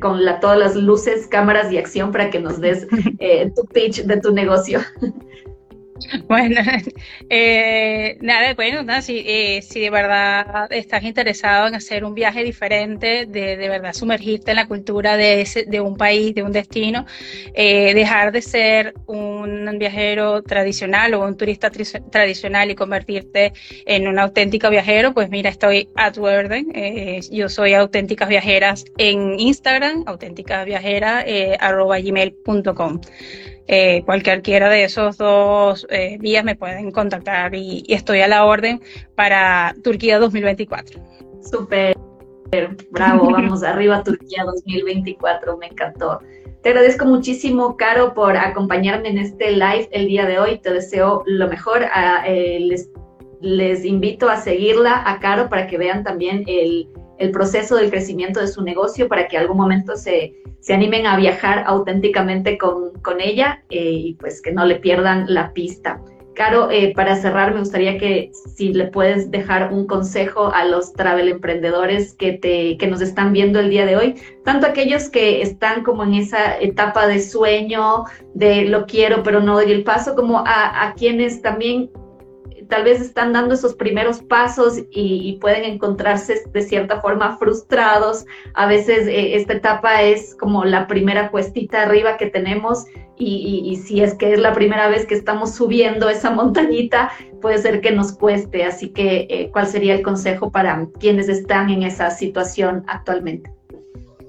con 0.00 0.24
la, 0.24 0.40
todas 0.40 0.58
las 0.58 0.76
luces, 0.76 1.26
cámaras 1.26 1.70
y 1.70 1.76
acción 1.76 2.10
para 2.10 2.30
que 2.30 2.40
nos 2.40 2.58
des 2.58 2.86
tu 3.54 3.64
pitch 3.66 4.04
de 4.04 4.16
tu 4.18 4.32
negocio. 4.32 4.80
Bueno, 6.28 6.60
eh, 7.30 8.16
nada, 8.20 8.54
bueno, 8.54 8.82
nada, 8.82 9.02
si, 9.02 9.22
eh, 9.26 9.62
si 9.62 9.80
de 9.80 9.90
verdad 9.90 10.66
estás 10.70 11.02
interesado 11.04 11.68
en 11.68 11.74
hacer 11.74 12.04
un 12.04 12.14
viaje 12.14 12.42
diferente, 12.44 13.26
de, 13.26 13.56
de 13.56 13.68
verdad 13.68 13.92
sumergirte 13.92 14.50
en 14.52 14.56
la 14.56 14.66
cultura 14.66 15.16
de, 15.16 15.42
ese, 15.42 15.64
de 15.64 15.80
un 15.80 15.96
país, 15.96 16.34
de 16.34 16.42
un 16.42 16.52
destino, 16.52 17.06
eh, 17.54 17.94
dejar 17.94 18.32
de 18.32 18.42
ser 18.42 18.94
un 19.06 19.78
viajero 19.78 20.42
tradicional 20.42 21.14
o 21.14 21.24
un 21.24 21.36
turista 21.36 21.70
tradicional 21.70 22.70
y 22.70 22.74
convertirte 22.74 23.52
en 23.86 24.08
un 24.08 24.18
auténtico 24.18 24.70
viajero, 24.70 25.12
pues 25.14 25.30
mira, 25.30 25.50
estoy 25.50 25.88
Worden, 26.16 26.70
eh, 26.74 27.20
yo 27.30 27.48
soy 27.48 27.74
auténticas 27.74 28.28
viajeras 28.28 28.84
en 28.96 29.38
Instagram, 29.38 30.04
auténticas 30.06 30.64
viajeras, 30.64 31.24
gmail.com. 31.26 33.00
Eh, 33.68 34.02
cualquiera 34.04 34.68
de 34.68 34.84
esos 34.84 35.16
dos 35.16 35.86
eh, 35.90 36.18
vías 36.20 36.44
me 36.44 36.54
pueden 36.54 36.92
contactar 36.92 37.54
y, 37.54 37.84
estoy 37.88 38.20
a 38.20 38.28
la 38.28 38.44
orden 38.44 38.80
para 39.14 39.74
Turquía 39.82 40.18
2024. 40.18 41.00
Súper, 41.42 41.96
bravo, 42.90 43.30
vamos 43.32 43.64
arriba 43.64 44.04
Turquía 44.04 44.44
2024, 44.44 45.56
me 45.56 45.66
encantó. 45.66 46.20
Te 46.62 46.70
agradezco 46.70 47.06
muchísimo, 47.06 47.76
Caro, 47.76 48.14
por 48.14 48.36
acompañarme 48.36 49.08
en 49.08 49.18
este 49.18 49.52
live 49.52 49.88
el 49.92 50.06
día 50.08 50.26
de 50.26 50.38
hoy. 50.38 50.58
Te 50.58 50.72
deseo 50.72 51.22
lo 51.26 51.48
mejor. 51.48 51.84
Ah, 51.92 52.24
eh, 52.26 52.58
les, 52.60 52.90
les 53.40 53.84
invito 53.84 54.28
a 54.28 54.36
seguirla 54.36 55.02
a 55.08 55.20
Caro 55.20 55.48
para 55.48 55.68
que 55.68 55.78
vean 55.78 56.02
también 56.02 56.44
el 56.48 56.88
el 57.18 57.30
proceso 57.30 57.76
del 57.76 57.90
crecimiento 57.90 58.40
de 58.40 58.48
su 58.48 58.62
negocio 58.62 59.08
para 59.08 59.28
que 59.28 59.38
algún 59.38 59.56
momento 59.56 59.96
se, 59.96 60.34
se 60.60 60.74
animen 60.74 61.06
a 61.06 61.16
viajar 61.16 61.64
auténticamente 61.66 62.58
con, 62.58 62.92
con 63.02 63.20
ella 63.20 63.62
eh, 63.70 63.90
y 63.90 64.14
pues 64.14 64.42
que 64.42 64.52
no 64.52 64.64
le 64.64 64.76
pierdan 64.76 65.26
la 65.28 65.52
pista. 65.52 66.00
Caro, 66.36 66.70
eh, 66.70 66.92
para 66.94 67.16
cerrar, 67.16 67.54
me 67.54 67.60
gustaría 67.60 67.96
que 67.96 68.30
si 68.54 68.74
le 68.74 68.88
puedes 68.88 69.30
dejar 69.30 69.72
un 69.72 69.86
consejo 69.86 70.52
a 70.52 70.66
los 70.66 70.92
travel 70.92 71.30
emprendedores 71.30 72.12
que, 72.12 72.34
te, 72.34 72.76
que 72.76 72.86
nos 72.86 73.00
están 73.00 73.32
viendo 73.32 73.58
el 73.58 73.70
día 73.70 73.86
de 73.86 73.96
hoy, 73.96 74.16
tanto 74.44 74.66
aquellos 74.66 75.08
que 75.08 75.40
están 75.40 75.82
como 75.82 76.04
en 76.04 76.12
esa 76.12 76.60
etapa 76.60 77.06
de 77.06 77.20
sueño, 77.20 78.04
de 78.34 78.66
lo 78.66 78.84
quiero 78.84 79.22
pero 79.22 79.40
no 79.40 79.54
doy 79.54 79.72
el 79.72 79.82
paso, 79.82 80.14
como 80.14 80.40
a, 80.40 80.86
a 80.86 80.92
quienes 80.92 81.40
también 81.40 81.90
tal 82.68 82.84
vez 82.84 83.00
están 83.00 83.32
dando 83.32 83.54
esos 83.54 83.74
primeros 83.74 84.22
pasos 84.22 84.78
y, 84.90 85.38
pueden 85.40 85.64
encontrarse 85.64 86.42
de 86.52 86.62
cierta 86.62 87.00
forma 87.00 87.36
frustrados. 87.38 88.24
A 88.54 88.66
veces 88.66 89.06
eh, 89.06 89.36
esta 89.36 89.54
etapa 89.54 90.02
es 90.02 90.34
como 90.34 90.64
la 90.64 90.86
primera 90.86 91.30
cuestita 91.30 91.82
arriba 91.82 92.16
que 92.16 92.26
tenemos 92.26 92.86
y, 93.18 93.76
si 93.84 94.02
es 94.02 94.14
que 94.14 94.32
es 94.32 94.38
la 94.38 94.52
primera 94.52 94.88
vez 94.88 95.06
que 95.06 95.14
estamos 95.14 95.54
subiendo 95.54 96.08
esa 96.08 96.30
montañita, 96.32 97.12
puede 97.40 97.58
ser 97.58 97.80
que 97.80 97.92
nos 97.92 98.12
cueste. 98.12 98.64
Así 98.64 98.90
que, 98.90 99.26
eh, 99.30 99.50
¿cuál 99.52 99.66
sería 99.66 99.94
el 99.94 100.02
consejo 100.02 100.50
para 100.50 100.86
quienes 100.98 101.28
están 101.28 101.70
en 101.70 101.82
esa 101.82 102.10
situación 102.10 102.84
actualmente? 102.86 103.50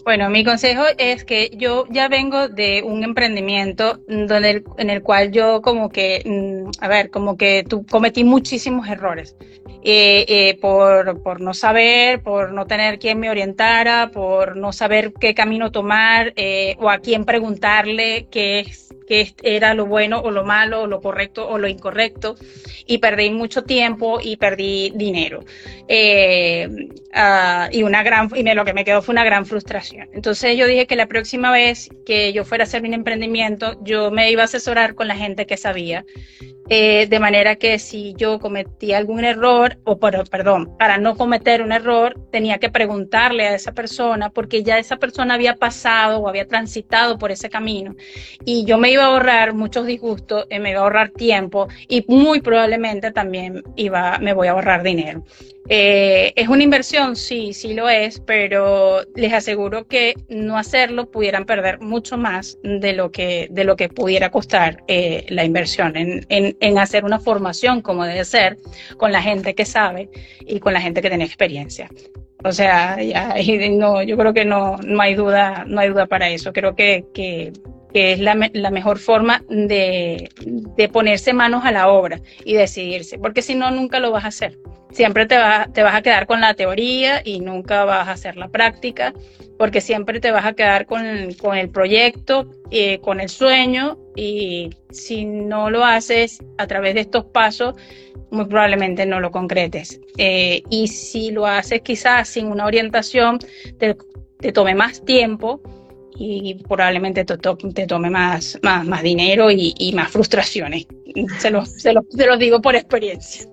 Bueno, 0.08 0.30
mi 0.30 0.46
consejo 0.46 0.84
es 0.98 1.26
que 1.26 1.52
yo 1.58 1.84
ya 1.90 2.08
vengo 2.08 2.48
de 2.48 2.82
un 2.82 3.04
emprendimiento 3.04 4.00
donde 4.08 4.64
en 4.78 4.90
el 4.90 5.04
cual 5.04 5.34
yo 5.34 5.62
como 5.62 5.90
que, 5.90 6.22
mm, 6.24 6.82
a 6.82 6.88
ver, 6.88 7.10
como 7.10 7.36
que 7.36 7.66
tú 7.68 7.86
cometí 7.86 8.24
muchísimos 8.24 8.88
errores. 8.88 9.36
Eh, 9.84 10.24
eh, 10.30 10.58
por, 10.62 11.22
por, 11.24 11.42
no 11.42 11.54
saber, 11.54 12.24
por 12.24 12.54
no 12.54 12.66
tener 12.66 13.00
quien 13.00 13.20
me 13.20 13.30
orientara, 13.30 14.10
por 14.14 14.56
no 14.56 14.72
saber 14.72 15.12
qué 15.20 15.36
camino 15.36 15.74
tomar 15.74 16.32
eh, 16.38 16.78
o 16.80 16.90
a 16.90 17.00
quién 17.00 17.26
preguntarle 17.26 18.28
qué 18.32 18.62
es 18.62 18.87
qué 19.08 19.34
era 19.42 19.74
lo 19.74 19.86
bueno 19.86 20.20
o 20.20 20.32
lo 20.32 20.44
malo, 20.44 20.82
o 20.82 20.88
lo 20.88 21.02
correcto 21.02 21.48
o 21.48 21.58
lo 21.58 21.68
incorrecto, 21.68 22.36
y 22.86 22.98
perdí 23.00 23.32
mucho 23.32 23.64
tiempo 23.64 24.20
y 24.22 24.38
perdí 24.38 24.92
dinero. 24.96 25.44
Eh, 25.88 26.68
ah, 27.14 27.70
y, 27.72 27.84
una 27.84 28.04
gran, 28.04 28.30
y 28.36 28.44
lo 28.44 28.66
que 28.66 28.74
me 28.74 28.86
quedó 28.86 29.02
fue 29.02 29.14
una 29.14 29.24
gran 29.24 29.46
frustración. 29.46 30.10
Entonces 30.14 30.58
yo 30.58 30.68
dije 30.68 30.88
que 30.88 30.96
la 30.96 31.08
próxima 31.08 31.52
vez 31.52 31.90
que 32.06 32.34
yo 32.34 32.46
fuera 32.46 32.64
a 32.64 32.68
hacer 32.68 32.82
mi 32.82 32.94
emprendimiento, 32.94 33.78
yo 33.84 34.12
me 34.12 34.32
iba 34.32 34.44
a 34.44 34.46
asesorar 34.46 34.96
con 34.96 35.08
la 35.08 35.16
gente 35.16 35.46
que 35.46 35.58
sabía 35.58 36.06
eh, 36.70 37.08
de 37.08 37.20
manera 37.22 37.56
que 37.56 37.80
si 37.80 38.14
yo 38.18 38.40
cometí 38.40 38.92
algún 38.92 39.24
error, 39.24 39.78
o 39.86 39.98
perdón, 40.00 40.76
para 40.78 40.98
no 40.98 41.16
cometer 41.16 41.62
un 41.62 41.72
error, 41.72 42.20
tenía 42.30 42.58
que 42.58 42.70
preguntarle 42.70 43.48
a 43.48 43.56
esa 43.56 43.72
persona, 43.72 44.32
porque 44.32 44.64
ya 44.64 44.78
esa 44.78 44.98
persona 44.98 45.36
había 45.36 45.56
pasado 45.56 46.20
o 46.20 46.28
había 46.28 46.46
transitado 46.46 47.18
por 47.18 47.32
ese 47.32 47.50
camino, 47.50 47.96
y 48.44 48.66
yo 48.66 48.78
me 48.78 48.92
iba 48.92 48.97
a 49.04 49.08
ahorrar 49.08 49.54
muchos 49.54 49.86
disgustos, 49.86 50.46
eh, 50.50 50.60
me 50.60 50.72
iba 50.72 50.80
a 50.80 50.84
ahorrar 50.84 51.10
tiempo, 51.10 51.68
y 51.88 52.06
muy 52.08 52.42
probablemente 52.42 53.12
también 53.12 53.64
iba, 53.76 54.18
me 54.20 54.34
voy 54.34 54.48
a 54.48 54.52
ahorrar 54.52 54.84
dinero. 54.84 55.24
Eh, 55.70 56.32
¿Es 56.38 56.48
una 56.48 56.64
inversión? 56.64 57.18
Sí, 57.18 57.54
sí 57.54 57.74
lo 57.74 57.90
es, 57.90 58.22
pero 58.22 59.02
les 59.16 59.34
aseguro 59.34 59.86
que 59.86 60.14
no 60.30 60.58
hacerlo 60.58 61.12
pudieran 61.12 61.46
perder 61.46 61.82
mucho 61.82 62.18
más 62.18 62.58
de 62.64 62.94
lo 62.94 63.12
que, 63.12 63.48
de 63.52 63.66
lo 63.66 63.76
que 63.76 63.90
pudiera 63.90 64.32
costar 64.32 64.84
eh, 64.88 65.26
la 65.28 65.44
inversión 65.44 65.98
en, 65.98 66.26
en, 66.30 66.78
hacer 66.78 67.04
una 67.04 67.20
formación 67.20 67.82
como 67.82 68.06
debe 68.06 68.24
ser 68.24 68.58
con 68.96 69.12
la 69.12 69.22
gente 69.22 69.56
que 69.56 69.66
sabe 69.66 70.10
y 70.40 70.60
con 70.60 70.72
la 70.72 70.80
gente 70.80 71.02
que 71.02 71.10
tiene 71.10 71.26
experiencia. 71.26 71.90
O 72.44 72.52
sea, 72.54 72.98
no, 73.72 74.04
yo 74.04 74.18
creo 74.18 74.34
que 74.34 74.46
no, 74.46 74.78
no, 74.78 75.02
hay 75.02 75.16
duda, 75.16 75.66
no 75.68 75.82
hay 75.82 75.90
duda 75.90 76.06
para 76.06 76.30
eso. 76.30 76.54
Creo 76.54 76.76
que, 76.76 77.06
que 77.98 78.12
es 78.12 78.20
la, 78.20 78.36
mejor 78.36 79.00
forma 79.00 79.44
de, 79.50 80.30
ponerse 80.94 81.34
manos 81.34 81.66
a 81.66 81.72
la 81.72 81.90
obra 81.90 82.22
y 82.46 82.54
decidirse, 82.54 83.18
porque 83.18 83.42
si 83.42 83.56
no, 83.56 83.72
nunca 83.72 84.00
lo 84.00 84.12
vas 84.12 84.24
a 84.24 84.28
hacer 84.28 84.56
siempre 84.92 85.26
te, 85.26 85.36
te 85.74 85.82
vas 85.82 85.96
a 85.96 86.02
quedar 86.04 86.28
con 86.28 86.40
la 86.40 86.54
teoría 86.54 87.22
y 87.26 87.40
nunca 87.40 87.86
vas 87.86 88.08
a 88.08 88.12
hacer 88.12 88.38
la 88.38 88.50
práctica, 88.50 89.16
porque 89.58 89.82
siempre 89.82 90.20
te 90.20 90.30
vas 90.30 90.46
a 90.46 90.54
quedar 90.54 90.86
con, 90.86 91.06
el 91.06 91.70
proyecto, 91.72 92.52
eh, 92.70 93.00
con 93.00 93.20
el 93.20 93.30
sueño, 93.30 93.98
y 94.16 94.70
si 94.92 95.26
no 95.26 95.72
lo 95.72 95.84
haces 95.84 96.38
a 96.60 96.68
través 96.68 96.94
de 96.94 97.02
estos 97.02 97.26
pasos, 97.26 97.76
muy 98.30 98.46
probablemente 98.46 99.08
no 99.08 99.20
lo 99.20 99.32
concretes. 99.32 100.00
Eh, 100.18 100.62
y 100.70 100.88
si 100.88 101.32
lo 101.32 101.48
haces 101.48 101.82
quizás 101.82 102.30
sin 102.30 102.48
una 102.48 102.66
orientación, 102.66 103.40
te, 103.80 103.96
tome 104.52 104.76
más 104.76 105.04
tiempo 105.04 105.62
y 106.20 106.56
probablemente 106.68 107.24
te, 107.26 107.38
te 107.38 107.88
tome 107.88 108.10
más, 108.10 108.58
más, 108.64 108.86
más 108.86 109.04
dinero 109.04 109.50
y, 109.52 109.92
más 109.96 110.12
frustraciones. 110.12 110.88
Se 111.40 111.50
los, 111.50 111.70
se, 111.70 111.94
se 112.10 112.28
los 112.28 112.40
digo 112.40 112.62
por 112.62 112.76
experiencia. 112.76 113.48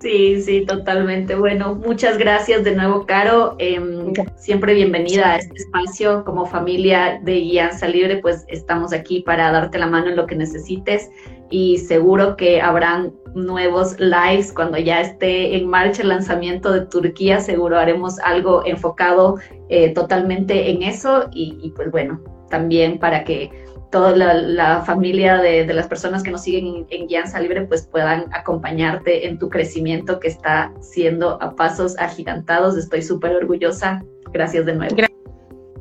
Sí, 0.00 0.40
sí, 0.42 0.64
totalmente. 0.64 1.34
Bueno, 1.34 1.74
muchas 1.74 2.18
gracias 2.18 2.62
de 2.62 2.76
nuevo, 2.76 3.04
Caro. 3.04 3.56
Em, 3.58 4.12
siempre 4.36 4.74
bienvenida 4.74 5.32
a 5.32 5.36
este 5.38 5.56
espacio. 5.56 6.24
Como 6.24 6.46
familia 6.46 7.18
de 7.24 7.40
Guianza 7.40 7.88
Libre, 7.88 8.18
pues 8.18 8.44
estamos 8.46 8.92
aquí 8.92 9.22
para 9.22 9.50
darte 9.50 9.76
la 9.76 9.88
mano 9.88 10.10
en 10.10 10.16
lo 10.16 10.26
que 10.26 10.36
necesites 10.36 11.10
y 11.50 11.78
seguro 11.78 12.36
que 12.36 12.60
habrán 12.60 13.12
nuevos 13.34 13.98
lives 13.98 14.52
cuando 14.52 14.78
ya 14.78 15.00
esté 15.00 15.56
en 15.56 15.68
marcha 15.68 16.02
el 16.02 16.08
lanzamiento 16.08 16.72
de 16.72 16.86
Turquía. 16.86 17.40
Seguro 17.40 17.78
haremos 17.78 18.18
algo 18.20 18.64
enfocado 18.66 19.38
eh, 19.68 19.92
totalmente 19.94 20.70
en 20.70 20.82
eso 20.82 21.28
y, 21.32 21.72
pues 21.76 21.90
bueno, 21.90 22.20
también 22.50 22.98
para 22.98 23.24
que 23.24 23.50
toda 23.90 24.14
la, 24.14 24.82
familia 24.82 25.38
de, 25.38 25.64
las 25.72 25.86
personas 25.86 26.22
que 26.22 26.30
nos 26.30 26.42
siguen 26.42 26.86
en, 26.90 27.06
Guianza 27.06 27.40
Libre 27.40 27.62
pues 27.62 27.86
puedan 27.86 28.26
acompañarte 28.32 29.26
en 29.26 29.38
tu 29.38 29.48
crecimiento 29.48 30.20
que 30.20 30.28
está 30.28 30.72
siendo 30.80 31.42
a 31.42 31.56
pasos 31.56 31.98
agigantados. 31.98 32.76
Estoy 32.76 33.02
súper 33.02 33.34
orgullosa. 33.36 34.02
Gracias 34.32 34.66
de 34.66 34.74
nuevo. 34.74 34.96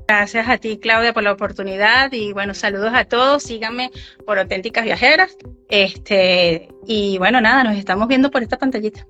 Gracias 0.08 0.48
a 0.48 0.58
ti, 0.58 0.78
Claudia, 0.78 1.14
por 1.14 1.24
la 1.24 1.34
oportunidad 1.34 2.14
y 2.14 2.32
bueno, 2.32 2.54
saludos 2.54 2.92
a 2.94 3.04
todos. 3.04 3.44
Síganme 3.44 3.92
por 4.26 4.40
Auténticas 4.40 4.86
Viajeras. 4.86 5.36
Este, 5.68 6.70
y 6.86 7.18
bueno, 7.18 7.42
nada, 7.42 7.66
nos 7.66 7.76
estamos 7.76 8.08
viendo 8.08 8.32
por 8.32 8.42
esta 8.42 8.58
pantallita. 8.58 9.06